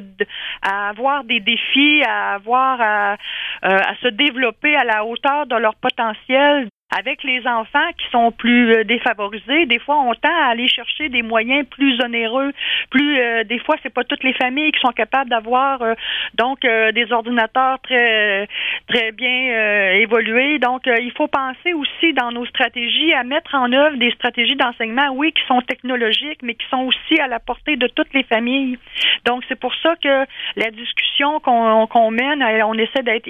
à 0.63 0.89
avoir 0.91 1.25
des 1.25 1.41
défis, 1.41 2.03
à 2.07 2.35
avoir 2.35 2.81
à 2.81 3.95
se 4.03 4.09
développer 4.09 4.77
à 4.77 4.85
la 4.85 5.05
hauteur 5.05 5.47
de 5.47 5.57
leur 5.57 5.75
potentiel 5.77 6.69
avec 6.91 7.23
les 7.23 7.47
enfants 7.47 7.91
qui 7.99 8.07
sont 8.11 8.33
plus 8.33 8.73
euh, 8.73 8.85
défavorisés, 8.85 9.67
des 9.67 9.79
fois 9.79 9.99
on 9.99 10.15
tend 10.15 10.35
à 10.43 10.47
aller 10.51 10.69
chercher 10.69 11.11
des 11.11 11.21
moyens 11.23 11.67
plus 11.69 12.01
onéreux, 12.03 12.53
plus 12.91 13.19
euh, 13.21 13.45
des 13.45 13.59
fois 13.59 13.77
c'est 13.83 13.93
pas 13.93 14.05
toutes 14.05 14.25
les 14.25 14.33
familles 14.33 14.73
qui 14.73 14.81
sont 14.81 14.93
capables 14.93 15.29
d'avoir 15.29 15.83
euh, 15.83 15.95
donc 16.35 16.61
des 16.61 17.13
ordinateurs 17.13 17.79
très 17.81 18.49
très 18.89 19.13
bien 19.13 19.93
évolués. 19.95 20.59
Donc 20.59 20.83
il 20.87 21.13
faut 21.17 21.27
penser 21.27 21.73
aussi 21.73 22.13
dans 22.13 22.31
nos 22.33 22.47
stratégies 22.47 23.13
à 23.13 23.25
mettre 23.25 23.55
en 23.55 23.73
œuvre 23.73 23.97
des 23.97 24.11
stratégies 24.13 24.57
d'enseignement, 24.57 25.11
oui, 25.13 25.33
qui 25.33 25.43
sont 25.47 25.61
technologiques, 25.63 26.41
mais 26.43 26.55
qui 26.55 26.67
sont 26.69 26.83
aussi 26.83 27.21
à 27.21 27.27
la 27.27 27.39
portée 27.39 27.77
de 27.77 27.87
toutes 27.89 28.13
les 28.15 28.23
familles. 28.25 28.79
Donc 29.25 29.43
c'est 29.49 29.59
pour 29.59 29.75
ça 29.77 29.95
que 29.97 30.25
la 30.57 30.71
discussion 30.71 31.41
qu'on 31.41 32.11
mène, 32.11 32.43
on 32.65 32.75
essaie 32.75 33.03
d'être 33.03 33.29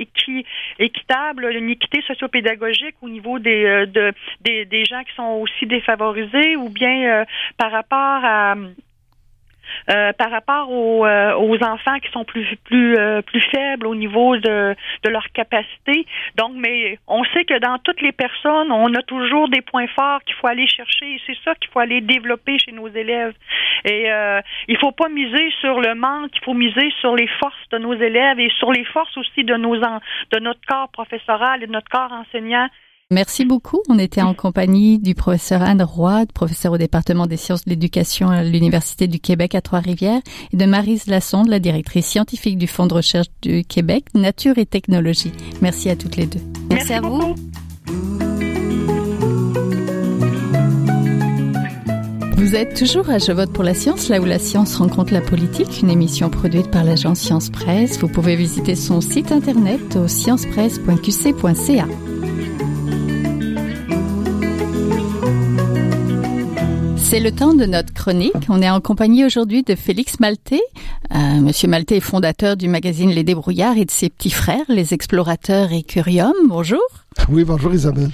équitable, 0.79 1.51
une 1.53 1.71
équité 1.71 2.03
sociopédagogique 2.03 2.97
au 3.03 3.09
niveau 3.09 3.38
des 3.38 3.47
euh, 3.48 3.87
de, 3.87 4.12
des, 4.42 4.84
gens 4.84 5.02
qui 5.04 5.14
sont 5.14 5.40
aussi 5.42 5.66
défavorisés 5.66 6.56
ou 6.56 6.68
bien 6.68 7.20
euh, 7.20 7.24
par 7.56 7.70
rapport 7.70 8.24
à 8.24 8.54
euh, 9.90 10.12
par 10.14 10.30
rapport 10.30 10.70
aux, 10.70 11.04
enfants 11.04 11.98
qui 12.02 12.11
sont 12.11 12.24
plus 12.24 12.56
plus 12.64 12.96
plus 13.26 13.40
faibles 13.50 13.87
au 13.87 13.94
niveau 13.94 14.37
de, 14.37 14.74
de 15.04 15.11
leur 15.11 15.26
capacité. 15.34 16.06
Donc, 16.37 16.52
mais 16.56 16.98
on 17.06 17.22
sait 17.24 17.44
que 17.44 17.58
dans 17.58 17.78
toutes 17.78 18.00
les 18.00 18.12
personnes, 18.12 18.72
on 18.72 18.94
a 18.94 19.02
toujours 19.02 19.48
des 19.50 19.61
points 19.61 19.87
forts 19.88 20.22
qu'il 20.24 20.34
faut 20.37 20.46
aller 20.46 20.66
chercher. 20.66 21.14
Et 21.14 21.20
c'est 21.26 21.37
ça 21.44 21.54
qu'il 21.56 21.70
faut 21.70 21.80
aller 21.80 22.00
développer 22.00 22.58
chez 22.58 22.72
nos 22.72 22.88
élèves. 22.88 23.34
Et 23.84 24.08
il 24.68 24.78
faut 24.78 24.92
pas 24.92 25.11
miser 25.11 25.50
sur 25.61 25.80
le 25.80 25.94
manque, 25.94 26.30
il 26.34 26.44
faut 26.44 26.54
miser 26.54 26.90
sur 27.00 27.14
les 27.14 27.28
forces 27.40 27.68
de 27.70 27.78
nos 27.78 27.94
élèves 27.94 28.40
et 28.40 28.50
sur 28.58 28.72
les 28.72 28.84
forces 28.84 29.16
aussi 29.18 29.44
de 29.44 29.54
nos 29.54 29.76
de 29.76 30.38
notre 30.40 30.61
corps 30.66 30.88
professoral 30.88 31.62
et 31.62 31.66
de 31.66 31.72
notre 31.72 31.90
corps 31.90 32.12
enseignant. 32.12 32.68
Merci 33.11 33.47
beaucoup. 33.47 33.81
On 33.88 33.99
était 33.99 34.21
en 34.21 34.35
compagnie 34.35 34.99
du 34.99 35.14
professeur 35.14 35.62
Anne 35.62 35.83
Roy, 35.83 36.27
professeur 36.35 36.73
au 36.73 36.77
département 36.77 37.27
des 37.27 37.38
sciences 37.38 37.64
de 37.64 37.71
l'éducation 37.71 38.29
à 38.29 38.44
l'Université 38.44 39.07
du 39.07 39.18
Québec 39.18 39.55
à 39.55 39.62
Trois-Rivières, 39.62 40.21
et 40.53 40.57
de 40.59 40.66
Marise 40.66 41.07
Lassonde, 41.07 41.49
la 41.49 41.59
directrice 41.59 42.05
scientifique 42.05 42.59
du 42.59 42.66
Fonds 42.66 42.87
de 42.87 42.92
recherche 42.92 43.29
du 43.40 43.64
Québec, 43.64 44.05
Nature 44.12 44.59
et 44.59 44.66
Technologie. 44.66 45.33
Merci 45.62 45.88
à 45.88 45.97
toutes 45.97 46.16
les 46.16 46.27
deux. 46.27 46.42
Merci, 46.68 46.92
à 46.92 47.01
vous. 47.01 47.35
Vous 52.37 52.55
êtes 52.55 52.77
toujours 52.77 53.09
à 53.09 53.16
Je 53.16 53.33
vote 53.33 53.55
pour 53.55 53.64
la 53.64 53.73
science, 53.73 54.11
là 54.11 54.21
où 54.21 54.27
la 54.27 54.38
science 54.38 54.77
rencontre 54.77 55.14
la 55.14 55.23
politique, 55.23 55.81
une 55.81 55.88
émission 55.88 56.29
produite 56.29 56.71
par 56.71 56.85
l'agence 56.85 57.21
Science 57.21 57.49
Presse. 57.49 57.99
Vous 58.01 58.09
pouvez 58.09 58.37
visiter 58.37 58.75
son 58.75 59.01
site 59.01 59.33
internet 59.33 59.97
au 59.97 60.09
sciencepresse.qc.ca. 60.09 61.87
C'est 67.11 67.21
le 67.21 67.33
temps 67.33 67.55
de 67.55 67.64
notre 67.64 67.94
chronique. 67.94 68.35
On 68.51 68.61
est 68.61 68.68
en 68.68 68.83
compagnie 68.83 69.25
aujourd'hui 69.25 69.62
de 69.62 69.75
Félix 69.75 70.21
Maltais. 70.21 70.61
Euh, 71.14 71.40
Monsieur 71.40 71.66
Maltais 71.66 71.97
est 71.97 72.01
fondateur 72.01 72.55
du 72.55 72.68
magazine 72.68 73.09
Les 73.09 73.25
Débrouillards 73.25 73.79
et 73.79 73.87
de 73.87 73.90
ses 73.90 74.11
petits 74.11 74.29
frères, 74.29 74.66
les 74.68 74.92
Explorateurs 74.92 75.73
et 75.73 75.83
Curium. 75.83 76.35
Bonjour. 76.51 76.83
Oui, 77.31 77.44
bonjour 77.44 77.73
Isabelle. 77.73 78.11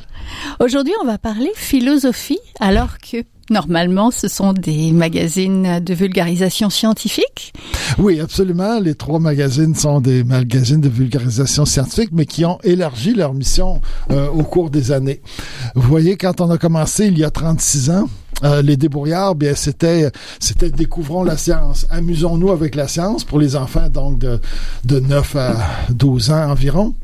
Aujourd'hui, 0.60 0.92
on 1.02 1.06
va 1.06 1.18
parler 1.18 1.50
philosophie, 1.56 2.38
alors 2.60 2.98
que 2.98 3.24
Normalement, 3.50 4.10
ce 4.10 4.26
sont 4.26 4.54
des 4.54 4.90
magazines 4.90 5.78
de 5.78 5.92
vulgarisation 5.92 6.70
scientifique. 6.70 7.52
Oui, 7.98 8.18
absolument. 8.18 8.80
Les 8.80 8.94
trois 8.94 9.18
magazines 9.18 9.74
sont 9.74 10.00
des 10.00 10.24
magazines 10.24 10.80
de 10.80 10.88
vulgarisation 10.88 11.66
scientifique, 11.66 12.08
mais 12.12 12.24
qui 12.24 12.46
ont 12.46 12.58
élargi 12.64 13.12
leur 13.12 13.34
mission 13.34 13.82
euh, 14.10 14.28
au 14.30 14.44
cours 14.44 14.70
des 14.70 14.92
années. 14.92 15.20
Vous 15.74 15.86
voyez, 15.86 16.16
quand 16.16 16.40
on 16.40 16.50
a 16.50 16.56
commencé 16.56 17.06
il 17.08 17.18
y 17.18 17.24
a 17.24 17.30
36 17.30 17.90
ans, 17.90 18.08
euh, 18.42 18.62
les 18.62 18.76
débrouillards, 18.76 19.34
bien 19.34 19.54
c'était 19.54 20.10
c'était 20.40 20.70
découvrons 20.70 21.22
la 21.22 21.36
science, 21.36 21.86
amusons-nous 21.90 22.50
avec 22.50 22.74
la 22.74 22.88
science 22.88 23.24
pour 23.24 23.38
les 23.38 23.56
enfants 23.56 23.88
donc 23.88 24.18
de 24.18 24.40
de 24.84 25.00
9 25.00 25.36
à 25.36 25.56
12 25.90 26.30
ans 26.30 26.50
environ. 26.50 26.94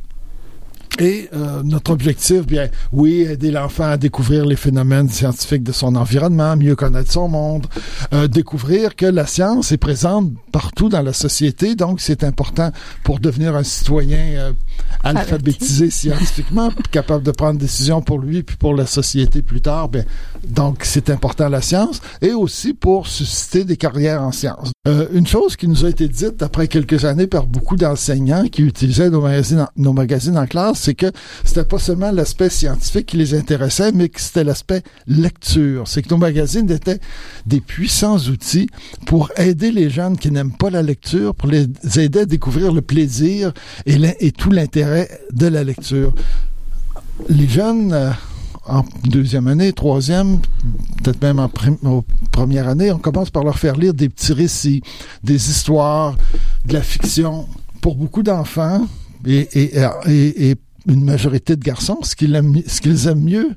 Et 0.98 1.28
euh, 1.32 1.62
notre 1.62 1.92
objectif, 1.92 2.46
bien, 2.46 2.68
oui, 2.92 3.22
aider 3.22 3.50
l'enfant 3.50 3.84
à 3.84 3.96
découvrir 3.96 4.44
les 4.44 4.56
phénomènes 4.56 5.08
scientifiques 5.08 5.62
de 5.62 5.72
son 5.72 5.94
environnement, 5.94 6.56
mieux 6.56 6.76
connaître 6.76 7.10
son 7.10 7.28
monde, 7.28 7.66
euh, 8.12 8.28
découvrir 8.28 8.96
que 8.96 9.06
la 9.06 9.26
science 9.26 9.72
est 9.72 9.78
présente 9.78 10.32
partout 10.52 10.88
dans 10.88 11.02
la 11.02 11.12
société, 11.12 11.74
donc 11.74 12.00
c'est 12.00 12.24
important 12.24 12.72
pour 13.04 13.20
devenir 13.20 13.56
un 13.56 13.62
citoyen 13.62 14.18
euh, 14.18 14.52
alphabétisé 15.02 15.90
scientifiquement, 15.90 16.70
capable 16.90 17.22
de 17.22 17.30
prendre 17.30 17.58
des 17.58 17.66
décisions 17.66 18.02
pour 18.02 18.18
lui 18.18 18.42
puis 18.42 18.56
pour 18.56 18.74
la 18.74 18.86
société 18.86 19.42
plus 19.42 19.60
tard. 19.60 19.88
Bien, 19.88 20.04
donc 20.46 20.80
c'est 20.82 21.08
important 21.08 21.48
la 21.48 21.62
science 21.62 22.00
et 22.20 22.32
aussi 22.32 22.74
pour 22.74 23.06
susciter 23.06 23.64
des 23.64 23.76
carrières 23.76 24.22
en 24.22 24.32
sciences. 24.32 24.72
Euh, 24.88 25.08
une 25.12 25.26
chose 25.26 25.56
qui 25.56 25.68
nous 25.68 25.84
a 25.84 25.90
été 25.90 26.08
dite 26.08 26.42
après 26.42 26.66
quelques 26.66 27.04
années 27.04 27.26
par 27.26 27.46
beaucoup 27.46 27.76
d'enseignants 27.76 28.46
qui 28.48 28.62
utilisaient 28.62 29.10
nos 29.10 29.20
magazines, 29.20 29.66
nos 29.76 29.92
magazines 29.92 30.38
en 30.38 30.46
classe, 30.46 30.78
c'est 30.80 30.94
que 30.94 31.12
c'était 31.44 31.66
pas 31.66 31.78
seulement 31.78 32.10
l'aspect 32.10 32.48
scientifique 32.48 33.04
qui 33.04 33.18
les 33.18 33.34
intéressait, 33.34 33.92
mais 33.92 34.08
que 34.08 34.18
c'était 34.18 34.42
l'aspect 34.42 34.82
lecture. 35.06 35.86
C'est 35.86 36.00
que 36.00 36.08
nos 36.08 36.16
magazines 36.16 36.70
étaient 36.70 36.98
des 37.44 37.60
puissants 37.60 38.16
outils 38.16 38.70
pour 39.04 39.30
aider 39.36 39.70
les 39.70 39.90
jeunes 39.90 40.16
qui 40.16 40.30
n'aiment 40.30 40.56
pas 40.56 40.70
la 40.70 40.80
lecture, 40.80 41.34
pour 41.34 41.50
les 41.50 41.66
aider 41.98 42.20
à 42.20 42.24
découvrir 42.24 42.72
le 42.72 42.80
plaisir 42.80 43.52
et, 43.84 43.98
et 44.20 44.32
tout 44.32 44.50
l'intérêt 44.50 45.10
de 45.30 45.46
la 45.46 45.62
lecture. 45.62 46.14
Les 47.28 47.48
jeunes 47.48 47.92
euh, 47.92 48.12
en 48.66 48.84
deuxième 49.04 49.48
année, 49.48 49.72
troisième, 49.72 50.40
peut-être 51.02 51.22
même 51.22 51.38
en, 51.38 51.50
première 52.30 52.68
année, 52.68 52.92
on 52.92 52.98
commence 52.98 53.30
par 53.30 53.44
leur 53.44 53.58
faire 53.58 53.76
lire 53.76 53.94
des 53.94 54.08
petits 54.08 54.32
récits, 54.32 54.82
des 55.24 55.50
histoires, 55.50 56.16
de 56.66 56.74
la 56.74 56.82
fiction. 56.82 57.46
Pour 57.80 57.96
beaucoup 57.96 58.22
d'enfants 58.22 58.86
et, 59.26 60.56
une 60.86 61.04
majorité 61.04 61.56
de 61.56 61.62
garçons, 61.62 61.98
ce 62.02 62.16
qu'ils 62.16 62.34
aiment, 62.34 62.62
ce 62.66 62.80
qu'ils 62.80 63.06
aiment 63.06 63.24
mieux, 63.24 63.50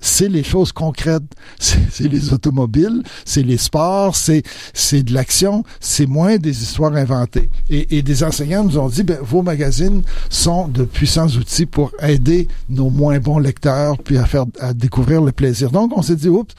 c'est 0.00 0.28
les 0.28 0.42
choses 0.42 0.72
concrètes. 0.72 1.22
C'est 1.90 2.08
les 2.08 2.32
automobiles, 2.32 3.02
c'est 3.24 3.42
les 3.42 3.58
sports, 3.58 4.14
c'est 4.16 5.02
de 5.02 5.12
l'action, 5.12 5.64
c'est 5.80 6.06
moins 6.06 6.36
des 6.38 6.62
histoires 6.62 6.94
inventées. 6.94 7.50
Et, 7.68 7.98
et, 7.98 8.02
des 8.02 8.22
enseignants 8.24 8.64
nous 8.64 8.78
ont 8.78 8.88
dit, 8.88 9.02
ben, 9.02 9.18
vos 9.20 9.42
magazines 9.42 10.02
sont 10.30 10.68
de 10.68 10.84
puissants 10.84 11.26
outils 11.26 11.66
pour 11.66 11.90
aider 12.00 12.48
nos 12.68 12.88
moins 12.88 13.18
bons 13.18 13.38
lecteurs 13.38 13.98
puis 13.98 14.16
à 14.16 14.24
faire 14.24 14.44
à 14.60 14.72
découvrir 14.72 15.20
le 15.20 15.32
plaisir. 15.32 15.70
Donc 15.70 15.92
on 15.96 16.02
s'est 16.02 16.16
dit, 16.16 16.28
oups, 16.28 16.54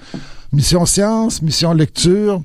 mission 0.51 0.85
science, 0.85 1.41
mission 1.41 1.73
lecture. 1.73 2.41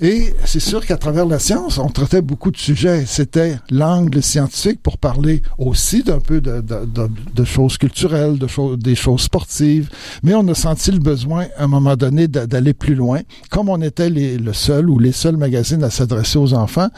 Et 0.00 0.34
c'est 0.44 0.60
sûr 0.60 0.86
qu'à 0.86 0.96
travers 0.96 1.26
la 1.26 1.38
science, 1.38 1.78
on 1.78 1.88
traitait 1.88 2.22
beaucoup 2.22 2.50
de 2.50 2.56
sujets. 2.56 3.04
C'était 3.06 3.56
l'angle 3.70 4.22
scientifique 4.22 4.80
pour 4.80 4.98
parler 4.98 5.42
aussi 5.58 6.04
d'un 6.04 6.20
peu 6.20 6.40
de, 6.40 7.44
choses 7.44 7.78
culturelles, 7.78 8.38
des 8.78 8.94
choses 8.94 9.22
sportives. 9.22 9.90
Mais 10.22 10.34
on 10.34 10.46
a 10.48 10.54
senti 10.54 10.92
le 10.92 11.00
besoin, 11.00 11.46
à 11.56 11.64
un 11.64 11.66
moment 11.66 11.96
donné, 11.96 12.28
d'aller 12.28 12.74
plus 12.74 12.94
loin. 12.94 13.20
Comme 13.50 13.68
on 13.68 13.82
était 13.82 14.10
le 14.10 14.52
seul 14.52 14.88
ou 14.88 14.98
les 14.98 15.12
seuls 15.12 15.36
magazines 15.36 15.82
à 15.82 15.90
s'adresser 15.90 16.38
aux 16.38 16.54
enfants, 16.54 16.88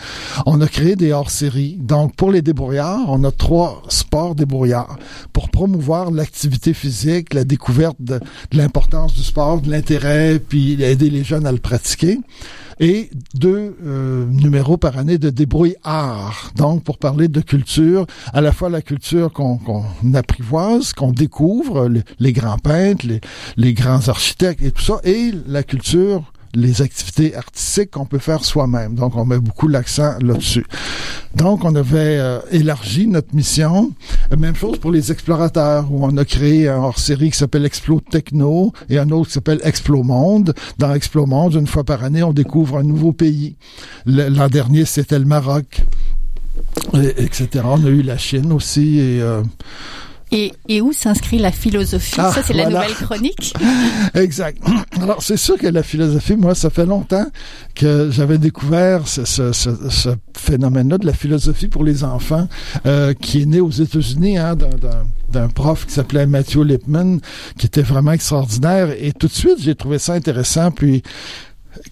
on 0.45 0.61
a 0.61 0.69
créé 0.69 0.95
des 0.95 1.13
hors-séries. 1.13 1.79
Donc, 1.81 2.15
pour 2.17 2.31
les 2.31 2.43
débrouillards, 2.43 3.07
on 3.09 3.25
a 3.25 3.31
trois 3.31 3.83
sports 3.89 4.35
débrouillards 4.35 4.99
pour 5.33 5.49
promouvoir 5.49 6.11
l'activité 6.11 6.75
physique, 6.75 7.33
la 7.33 7.45
découverte 7.45 7.97
de 8.01 8.21
l'importance 8.53 9.15
du 9.15 9.23
sport, 9.23 9.63
de 9.63 9.71
l'intérêt, 9.71 10.39
puis 10.39 10.83
aider 10.83 11.09
les 11.09 11.25
jeunes 11.25 11.47
à 11.47 11.53
le 11.53 11.59
pratiquer 11.59 12.19
et 12.81 13.11
deux 13.35 13.77
euh, 13.85 14.27
numéros 14.27 14.79
par 14.79 14.99
année 14.99 15.19
de 15.19 15.31
débrouille 15.31 15.77
art. 15.85 16.51
Donc, 16.57 16.83
pour 16.83 16.99
parler 16.99 17.29
de 17.29 17.41
culture, 17.41 18.07
à 18.33 18.41
la 18.41 18.53
fois 18.53 18.71
la 18.71 18.83
culture 18.83 19.33
qu'on 19.33 19.61
apprivoise, 20.15 20.95
qu'on 20.95 21.13
découvre, 21.13 21.89
les, 21.89 22.03
les, 22.19 22.33
grands 22.33 22.59
peintres, 22.59 23.07
les, 23.07 23.21
les 23.57 23.75
grands 23.75 24.09
architectes 24.09 24.63
et 24.63 24.73
tout 24.73 24.83
ça, 24.83 25.01
et 25.05 25.33
la 25.47 25.63
culture 25.63 26.33
les 26.55 26.83
activités 26.83 27.35
artistiques 27.37 27.93
qu'on 27.93 28.07
peut 28.07 28.19
faire 28.19 28.45
soi-même. 28.45 28.95
Donc, 28.95 29.17
on 29.17 29.25
met 29.25 29.39
beaucoup 29.39 29.69
l'accent 29.69 30.15
là-dessus. 30.21 30.67
Donc, 31.35 31.65
on 31.65 31.75
avait 31.77 32.19
euh, 32.19 32.41
élargi 32.51 33.07
notre 33.07 33.35
mission. 33.35 33.93
Même 34.37 34.57
chose 34.57 34.79
pour 34.79 34.91
les 34.91 35.13
explorateurs, 35.13 35.91
où 35.93 36.05
on 36.05 36.17
a 36.17 36.25
créé 36.25 36.69
un 36.69 36.79
hors-série 36.79 37.31
qui 37.31 37.39
s'appelle 37.39 37.65
Explo 37.65 38.01
Techno 38.01 38.73
et 38.89 38.99
un 38.99 39.11
autre 39.11 39.29
qui 39.29 39.35
s'appelle 39.35 39.61
Explo 39.63 40.03
Monde. 40.03 40.55
Dans 40.79 40.93
Explo 40.95 41.27
Monde, 41.27 41.55
une 41.55 41.67
fois 41.67 41.85
par 41.85 42.03
année, 42.03 42.23
on 42.23 42.33
découvre 42.33 42.79
un 42.79 42.83
nouveau 42.83 43.13
pays. 43.13 43.57
L'an 44.07 44.49
dernier, 44.49 44.85
c'était 44.85 45.19
le 45.19 45.25
Maroc, 45.25 45.83
et, 46.95 47.23
etc. 47.23 47.49
On 47.65 47.85
a 47.85 47.89
eu 47.89 48.03
la 48.03 48.19
Chine 48.19 48.53
aussi 48.53 48.99
et... 48.99 49.23
Euh, 49.23 49.43
Et, 50.33 50.53
et 50.69 50.81
où 50.81 50.93
s'inscrit 50.93 51.39
la 51.39 51.51
philosophie 51.51 52.15
Ah, 52.19 52.33
Ça, 52.33 52.43
c'est 52.47 52.53
la 52.55 52.67
nouvelle 52.69 52.95
chronique. 52.95 53.53
Exact. 54.15 54.59
Alors, 55.03 55.23
c'est 55.23 55.37
sûr 55.37 55.59
que 55.59 55.67
la 55.67 55.83
philosophie, 55.83 56.37
moi, 56.37 56.55
ça 56.55 56.71
fait 56.71 56.87
longtemps 56.87 57.27
que 57.75 58.11
j'avais 58.13 58.39
découvert 58.39 59.09
ce, 59.09 59.25
ce, 59.25 59.53
ce, 59.53 59.71
ce 59.89 60.11
phénomène-là 60.37 60.99
de 60.99 61.07
la 61.07 61.13
philosophie 61.15 61.67
pour 61.69 61.83
les 61.83 62.05
enfants, 62.05 62.49
euh, 62.87 63.13
qui 63.15 63.43
est 63.43 63.47
né 63.47 63.61
aux 63.61 63.71
États-Unis, 63.71 64.39
hein, 64.39 64.55
d'un- 64.55 64.69
d'un 64.77 65.05
d'un 65.31 65.47
prof 65.49 65.87
qui 65.87 65.93
s'appelait 65.93 66.27
Matthew 66.27 66.65
Lipman, 66.65 67.19
qui 67.57 67.67
était 67.67 67.83
vraiment 67.83 68.11
extraordinaire. 68.11 68.91
Et 69.01 69.13
tout 69.13 69.29
de 69.29 69.33
suite, 69.33 69.59
j'ai 69.61 69.77
trouvé 69.77 70.01
ça 70.01 70.15
intéressant. 70.15 70.73
Puis, 70.73 71.05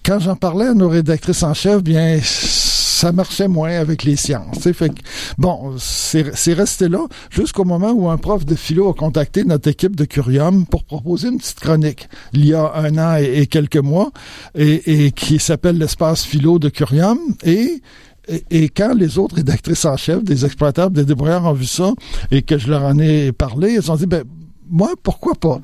quand 0.04 0.18
j'en 0.18 0.34
parlais 0.34 0.66
à 0.66 0.74
nos 0.74 0.88
rédactrices 0.88 1.44
en 1.44 1.54
chef, 1.54 1.80
bien, 1.84 2.18
ça 2.98 3.12
marchait 3.12 3.46
moins 3.46 3.78
avec 3.78 4.02
les 4.02 4.16
sciences. 4.16 4.68
Fait 4.72 4.90
bon, 5.38 5.76
c'est 5.78 6.52
resté 6.52 6.88
là 6.88 7.06
jusqu'au 7.30 7.64
moment 7.64 7.92
où 7.92 8.10
un 8.10 8.16
prof 8.16 8.44
de 8.44 8.56
philo 8.56 8.90
a 8.90 8.94
contacté 8.94 9.44
notre 9.44 9.68
équipe 9.68 9.94
de 9.94 10.04
Curium 10.04 10.66
pour 10.66 10.82
proposer 10.82 11.28
une 11.28 11.38
petite 11.38 11.60
chronique 11.60 12.08
il 12.32 12.44
y 12.44 12.54
a 12.54 12.72
un 12.74 12.98
an 12.98 13.16
et, 13.16 13.46
quelques 13.46 13.76
mois 13.76 14.10
et, 14.56 15.12
qui 15.12 15.38
s'appelle 15.38 15.78
l'espace 15.78 16.24
philo 16.24 16.58
de 16.58 16.68
Curium 16.68 17.18
et 17.44 17.82
et, 18.50 18.68
quand 18.68 18.92
les 18.94 19.16
autres 19.16 19.36
rédactrices 19.36 19.86
en 19.86 19.96
chef 19.96 20.22
des 20.22 20.44
exploiteurs 20.44 20.90
des 20.90 21.04
débrouillards 21.04 21.46
ont 21.46 21.54
vu 21.54 21.64
ça 21.64 21.92
et 22.30 22.42
que 22.42 22.58
je 22.58 22.68
leur 22.68 22.82
en 22.82 22.98
ai 22.98 23.32
parlé, 23.32 23.74
ils 23.74 23.90
ont 23.92 23.96
dit 23.96 24.06
ben 24.06 24.24
moi 24.68 24.90
pourquoi 25.02 25.34
pas? 25.34 25.60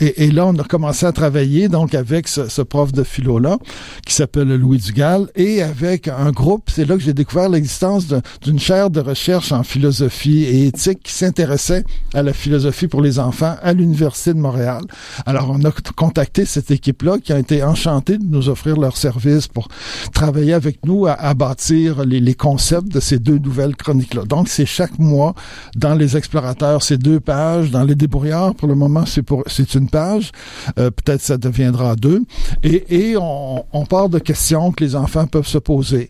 Et, 0.00 0.24
et 0.24 0.30
là, 0.30 0.46
on 0.46 0.56
a 0.58 0.64
commencé 0.64 1.06
à 1.06 1.12
travailler 1.12 1.68
donc 1.68 1.94
avec 1.94 2.28
ce, 2.28 2.48
ce 2.48 2.62
prof 2.62 2.92
de 2.92 3.02
philo-là, 3.02 3.58
qui 4.06 4.14
s'appelle 4.14 4.54
Louis 4.54 4.78
Dugal, 4.78 5.28
et 5.34 5.62
avec 5.62 6.08
un 6.08 6.30
groupe, 6.30 6.70
c'est 6.70 6.84
là 6.84 6.96
que 6.96 7.02
j'ai 7.02 7.14
découvert 7.14 7.48
l'existence 7.48 8.06
d'une 8.42 8.58
chaire 8.58 8.90
de 8.90 9.00
recherche 9.00 9.52
en 9.52 9.62
philosophie 9.62 10.44
et 10.44 10.66
éthique 10.66 11.02
qui 11.02 11.12
s'intéressait 11.12 11.84
à 12.14 12.22
la 12.22 12.32
philosophie 12.32 12.88
pour 12.88 13.02
les 13.02 13.18
enfants 13.18 13.56
à 13.62 13.72
l'Université 13.72 14.34
de 14.34 14.38
Montréal. 14.38 14.82
Alors, 15.26 15.50
on 15.50 15.64
a 15.64 15.70
contacté 15.96 16.44
cette 16.44 16.70
équipe-là 16.70 17.18
qui 17.18 17.32
a 17.32 17.38
été 17.38 17.62
enchantée 17.62 18.18
de 18.18 18.24
nous 18.24 18.48
offrir 18.48 18.76
leur 18.76 18.96
service 18.96 19.48
pour 19.48 19.68
travailler 20.12 20.54
avec 20.54 20.84
nous 20.84 21.06
à, 21.06 21.12
à 21.12 21.34
bâtir 21.34 22.04
les, 22.04 22.20
les 22.20 22.34
concepts 22.34 22.88
de 22.88 23.00
ces 23.00 23.18
deux 23.18 23.38
nouvelles 23.38 23.76
chroniques-là. 23.76 24.24
Donc, 24.24 24.48
c'est 24.48 24.66
chaque 24.66 24.98
mois 24.98 25.34
dans 25.76 25.94
les 25.94 26.16
explorateurs, 26.16 26.82
c'est 26.82 26.98
deux 26.98 27.20
pages. 27.20 27.70
Dans 27.70 27.84
les 27.84 27.94
débrouillards, 27.94 28.54
pour 28.54 28.68
le 28.68 28.74
moment, 28.74 29.06
c'est 29.06 29.22
pour 29.22 29.42
c'est 29.46 29.74
une 29.74 29.83
page. 29.88 30.32
Euh, 30.78 30.90
Peut-être 30.90 31.20
ça 31.20 31.36
deviendra 31.36 31.96
deux. 31.96 32.22
Et, 32.62 33.16
on, 33.18 33.86
part 33.88 34.08
de 34.08 34.18
questions 34.18 34.72
que 34.72 34.82
les 34.82 34.96
enfants 34.96 35.26
peuvent 35.26 35.46
se 35.46 35.58
poser. 35.58 36.08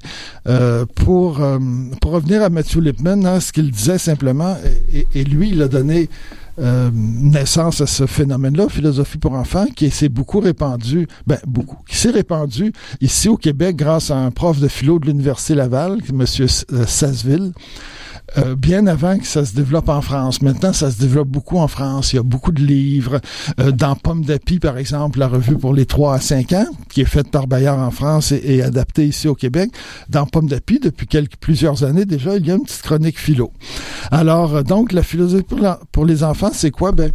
Euh, 0.49 0.85
pour 0.95 1.41
euh, 1.41 1.59
pour 2.01 2.13
revenir 2.13 2.43
à 2.43 2.49
Matthew 2.49 2.77
Lipman, 2.77 3.27
hein, 3.27 3.41
ce 3.41 3.53
qu'il 3.53 3.71
disait 3.71 3.99
simplement, 3.99 4.57
et, 5.15 5.25
lui, 5.25 5.51
il 5.51 5.63
a 5.63 5.69
donné 5.69 6.09
naissance 6.57 7.81
à 7.81 7.87
ce 7.89 8.07
phénomène-là, 8.07 8.69
philosophie 8.69 9.19
pour 9.19 9.33
enfants, 9.33 9.67
qui 9.75 9.91
s'est 9.91 10.09
beaucoup 10.09 10.39
répandu, 10.39 11.09
ben 11.27 11.39
beaucoup, 11.49 11.79
qui 11.89 11.97
s'est 11.97 12.13
répandu 12.13 12.73
ici 13.01 13.29
au 13.29 13.37
Québec 13.37 13.75
grâce 13.75 14.13
à 14.13 14.17
un 14.19 14.31
prof 14.31 14.61
de 14.61 14.69
philo 14.69 15.01
de 15.01 15.07
l'Université 15.07 15.57
Laval, 15.57 15.99
M. 16.09 16.25
Sasseville, 16.87 17.53
euh, 18.39 18.57
bien 18.57 18.87
avant 18.87 19.19
que 19.19 19.27
ça 19.27 19.45
se 19.45 19.55
développe 19.55 19.89
en 19.89 20.01
France. 20.01 20.43
Maintenant, 20.43 20.73
ça 20.73 20.91
se 20.91 20.99
développe 20.99 21.29
beaucoup 21.29 21.59
en 21.59 21.69
France. 21.69 22.13
Il 22.13 22.17
y 22.17 22.19
a 22.19 22.23
beaucoup 22.23 22.53
de 22.53 22.63
livres. 22.63 23.21
Euh, 23.61 23.71
dans 23.71 23.95
Pomme 23.97 24.25
d'Api, 24.25 24.59
par 24.59 24.79
exemple, 24.79 25.19
la 25.19 25.29
revue 25.29 25.57
pour 25.57 25.75
les 25.75 25.87
3 25.87 26.15
à 26.15 26.21
5 26.21 26.53
ans, 26.53 26.67
qui 26.89 27.03
est 27.03 27.07
faite 27.07 27.31
par 27.31 27.47
Bayard 27.47 27.79
en 27.79 27.91
France 27.91 28.33
et, 28.33 28.63
adaptée 28.63 29.07
ici 29.07 29.29
au 29.29 29.35
Québec. 29.35 29.71
Dans 30.09 30.27
Pomme 30.27 30.49
d'Api, 30.49 30.81
depuis 30.81 31.07
quelques, 31.07 31.37
plusieurs 31.37 31.85
années 31.85 32.07
déjà, 32.07 32.37
il 32.37 32.47
y 32.47 32.51
a 32.51 32.55
une 32.55 32.65
petite 32.65 32.83
chronique 32.83 33.19
philo. 33.19 33.53
Alors, 34.11 34.57
euh, 34.57 34.63
donc, 34.63 34.93
la 34.93 35.03
philosophie 35.03 35.45
pour, 35.45 35.59
la- 35.61 35.81
pour 35.93 36.05
les 36.07 36.25
enfants, 36.25 36.51
c'est 36.53 36.71
quoi? 36.71 36.93
Ben, 36.93 37.13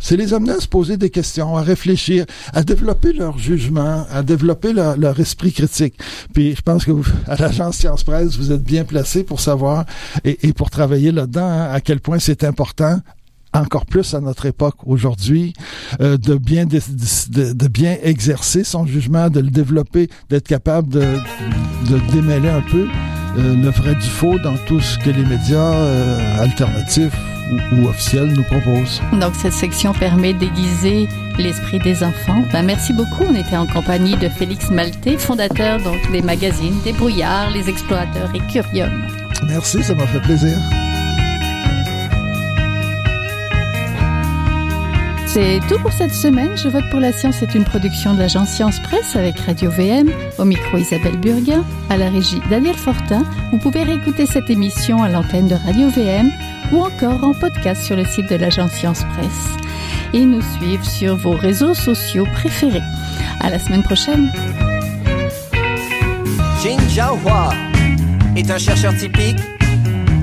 c'est 0.00 0.16
les 0.16 0.34
amener 0.34 0.52
à 0.52 0.60
se 0.60 0.66
poser 0.66 0.96
des 0.96 1.10
questions, 1.10 1.56
à 1.56 1.62
réfléchir, 1.62 2.24
à 2.52 2.62
développer 2.64 3.12
leur 3.12 3.38
jugement, 3.38 4.06
à 4.10 4.22
développer 4.22 4.72
leur, 4.72 4.96
leur 4.96 5.20
esprit 5.20 5.52
critique. 5.52 5.94
Puis 6.34 6.54
je 6.56 6.62
pense 6.62 6.84
que 6.84 6.90
vous, 6.90 7.04
à 7.28 7.36
l'agence 7.36 7.76
Science 7.76 8.02
Presse, 8.02 8.36
vous 8.36 8.50
êtes 8.50 8.64
bien 8.64 8.84
placé 8.84 9.22
pour 9.22 9.38
savoir 9.40 9.84
et, 10.24 10.48
et 10.48 10.52
pour 10.52 10.70
travailler 10.70 11.12
là-dedans 11.12 11.46
hein, 11.46 11.68
à 11.70 11.80
quel 11.80 12.00
point 12.00 12.18
c'est 12.18 12.42
important 12.44 12.98
encore 13.52 13.84
plus 13.84 14.14
à 14.14 14.20
notre 14.20 14.46
époque 14.46 14.76
aujourd'hui, 14.86 15.54
euh, 16.00 16.16
de 16.16 16.36
bien 16.36 16.66
de, 16.66 16.80
de- 17.52 17.66
bien 17.68 17.96
exercer 18.02 18.62
son 18.62 18.86
jugement, 18.86 19.28
de 19.28 19.40
le 19.40 19.50
développer, 19.50 20.08
d'être 20.28 20.46
capable 20.46 20.88
de, 20.92 21.00
de 21.88 21.98
démêler 22.12 22.48
un 22.48 22.60
peu 22.62 22.86
euh, 23.38 23.56
le 23.56 23.70
vrai 23.70 23.96
du 23.96 24.06
faux 24.06 24.38
dans 24.38 24.56
tout 24.68 24.80
ce 24.80 24.96
que 24.98 25.10
les 25.10 25.24
médias 25.24 25.74
euh, 25.74 26.42
alternatifs 26.42 27.12
ou, 27.50 27.76
ou 27.76 27.88
officiels 27.88 28.32
nous 28.32 28.44
proposent. 28.44 29.00
Donc, 29.20 29.34
cette 29.34 29.52
section 29.52 29.92
permet 29.92 30.32
d'aiguiser 30.32 31.08
l'esprit 31.38 31.78
des 31.78 32.02
enfants. 32.02 32.42
Ben, 32.52 32.64
merci 32.64 32.92
beaucoup. 32.92 33.24
On 33.28 33.34
était 33.34 33.56
en 33.56 33.66
compagnie 33.66 34.16
de 34.16 34.28
Félix 34.28 34.70
Maltais, 34.70 35.18
fondateur 35.18 35.80
donc 35.80 36.10
des 36.12 36.22
magazines 36.22 36.80
Des 36.84 36.92
Brouillards, 36.92 37.50
Les 37.50 37.68
Explorateurs 37.68 38.30
et 38.34 38.40
Curium. 38.52 38.90
Merci, 39.46 39.82
ça 39.82 39.94
m'a 39.94 40.06
fait 40.06 40.20
plaisir. 40.20 40.56
C'est 45.32 45.60
tout 45.68 45.78
pour 45.78 45.92
cette 45.92 46.12
semaine. 46.12 46.56
Je 46.56 46.68
vote 46.68 46.82
pour 46.90 46.98
la 46.98 47.12
science 47.12 47.40
est 47.40 47.54
une 47.54 47.64
production 47.64 48.14
de 48.14 48.18
l'agence 48.18 48.48
Science 48.48 48.80
Presse 48.80 49.14
avec 49.14 49.38
Radio 49.38 49.70
VM. 49.70 50.10
Au 50.38 50.44
micro 50.44 50.76
Isabelle 50.76 51.18
Burguin, 51.18 51.64
à 51.88 51.96
la 51.96 52.10
régie 52.10 52.40
Daniel 52.50 52.74
Fortin. 52.74 53.22
Vous 53.52 53.58
pouvez 53.58 53.84
réécouter 53.84 54.26
cette 54.26 54.50
émission 54.50 55.04
à 55.04 55.08
l'antenne 55.08 55.46
de 55.46 55.54
Radio 55.54 55.88
VM 55.88 56.32
ou 56.72 56.82
encore 56.82 57.24
en 57.24 57.34
podcast 57.34 57.82
sur 57.82 57.96
le 57.96 58.04
site 58.04 58.28
de 58.30 58.36
l'agence 58.36 58.72
Science 58.72 59.04
Presse. 59.16 59.56
Et 60.12 60.24
nous 60.24 60.42
suivre 60.56 60.84
sur 60.84 61.16
vos 61.16 61.32
réseaux 61.32 61.74
sociaux 61.74 62.26
préférés. 62.34 62.82
À 63.40 63.50
la 63.50 63.58
semaine 63.58 63.82
prochaine. 63.82 64.30
Jin 66.62 66.78
Jiahua 66.88 67.50
est 68.36 68.50
un 68.50 68.58
chercheur 68.58 68.94
typique 68.96 69.38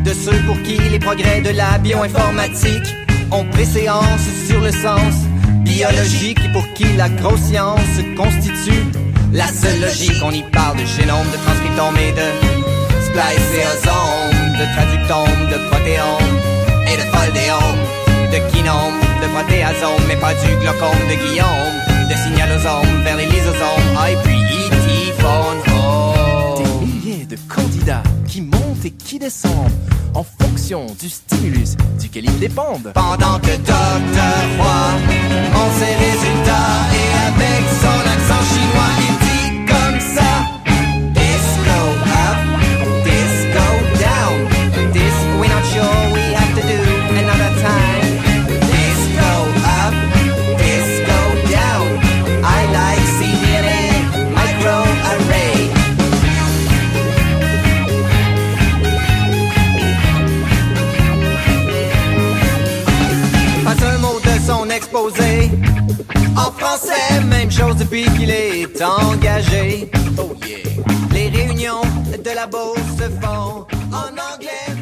de 0.03 0.13
ceux 0.13 0.39
pour 0.45 0.61
qui 0.61 0.77
les 0.77 0.99
progrès 0.99 1.41
de 1.41 1.49
la 1.49 1.77
bioinformatique 1.79 2.95
ont 3.31 3.45
préséance 3.45 4.27
sur 4.47 4.61
le 4.61 4.71
sens 4.71 5.13
biologique 5.61 6.39
et 6.45 6.51
pour 6.53 6.65
qui 6.73 6.85
la 6.95 7.09
grosse 7.09 7.41
science 7.41 7.79
constitue 8.15 8.85
la 9.33 9.47
seule 9.47 9.81
logique. 9.81 10.21
On 10.23 10.31
y 10.31 10.43
parle 10.43 10.77
de 10.77 10.85
génome, 10.85 11.27
de 11.31 11.37
transcriptome 11.43 11.97
et 11.97 12.11
de 12.13 12.27
spliceosome, 13.05 14.36
de 14.59 14.65
traductome, 14.73 15.45
de 15.51 15.57
protéome 15.69 16.35
et 16.87 16.97
de 16.97 17.05
foldéome, 17.13 17.81
de 18.31 18.39
kinome, 18.51 18.99
de 19.21 19.27
protéasome, 19.27 20.01
mais 20.07 20.15
pas 20.15 20.33
du 20.33 20.55
glaucome 20.57 21.03
de 21.09 21.15
Guillaume, 21.15 21.77
de 22.09 22.15
signalosome 22.15 23.03
vers 23.03 23.17
les 23.17 23.27
lysosomes, 23.27 23.89
ah, 23.97 24.11
et 24.11 24.17
puis 24.23 24.41
E.T. 24.41 25.13
phone 25.21 25.61
home. 25.73 26.63
Des 26.63 26.85
milliers 26.85 27.25
de 27.25 27.37
candidats 27.47 28.01
qui 28.27 28.41
montent 28.41 28.83
et 28.83 28.91
qui 28.91 29.19
descendent 29.19 29.77
en 30.15 30.23
fonction 30.23 30.87
du 30.99 31.07
stimulus 31.07 31.75
duquel 31.99 32.25
ils 32.25 32.39
dépendent. 32.39 32.91
Pendant 32.95 33.39
que 33.39 33.55
Dr. 33.57 34.37
Roy 34.57 34.89
montre 35.53 35.75
ses 35.77 35.93
résultats 36.05 36.77
et 36.97 37.09
avec 37.27 37.63
son 37.81 37.99
accent 38.09 38.43
chinois 38.53 39.06
depuis 67.87 68.05
qu'il 68.17 68.29
est 68.29 68.81
engagé. 68.81 69.89
Oh 70.17 70.33
yeah. 70.45 70.57
Les 71.13 71.29
réunions 71.29 71.81
de 72.23 72.35
la 72.35 72.45
Beauce 72.45 72.77
se 72.97 73.09
font 73.21 73.65
en 73.91 74.11
anglais. 74.33 74.76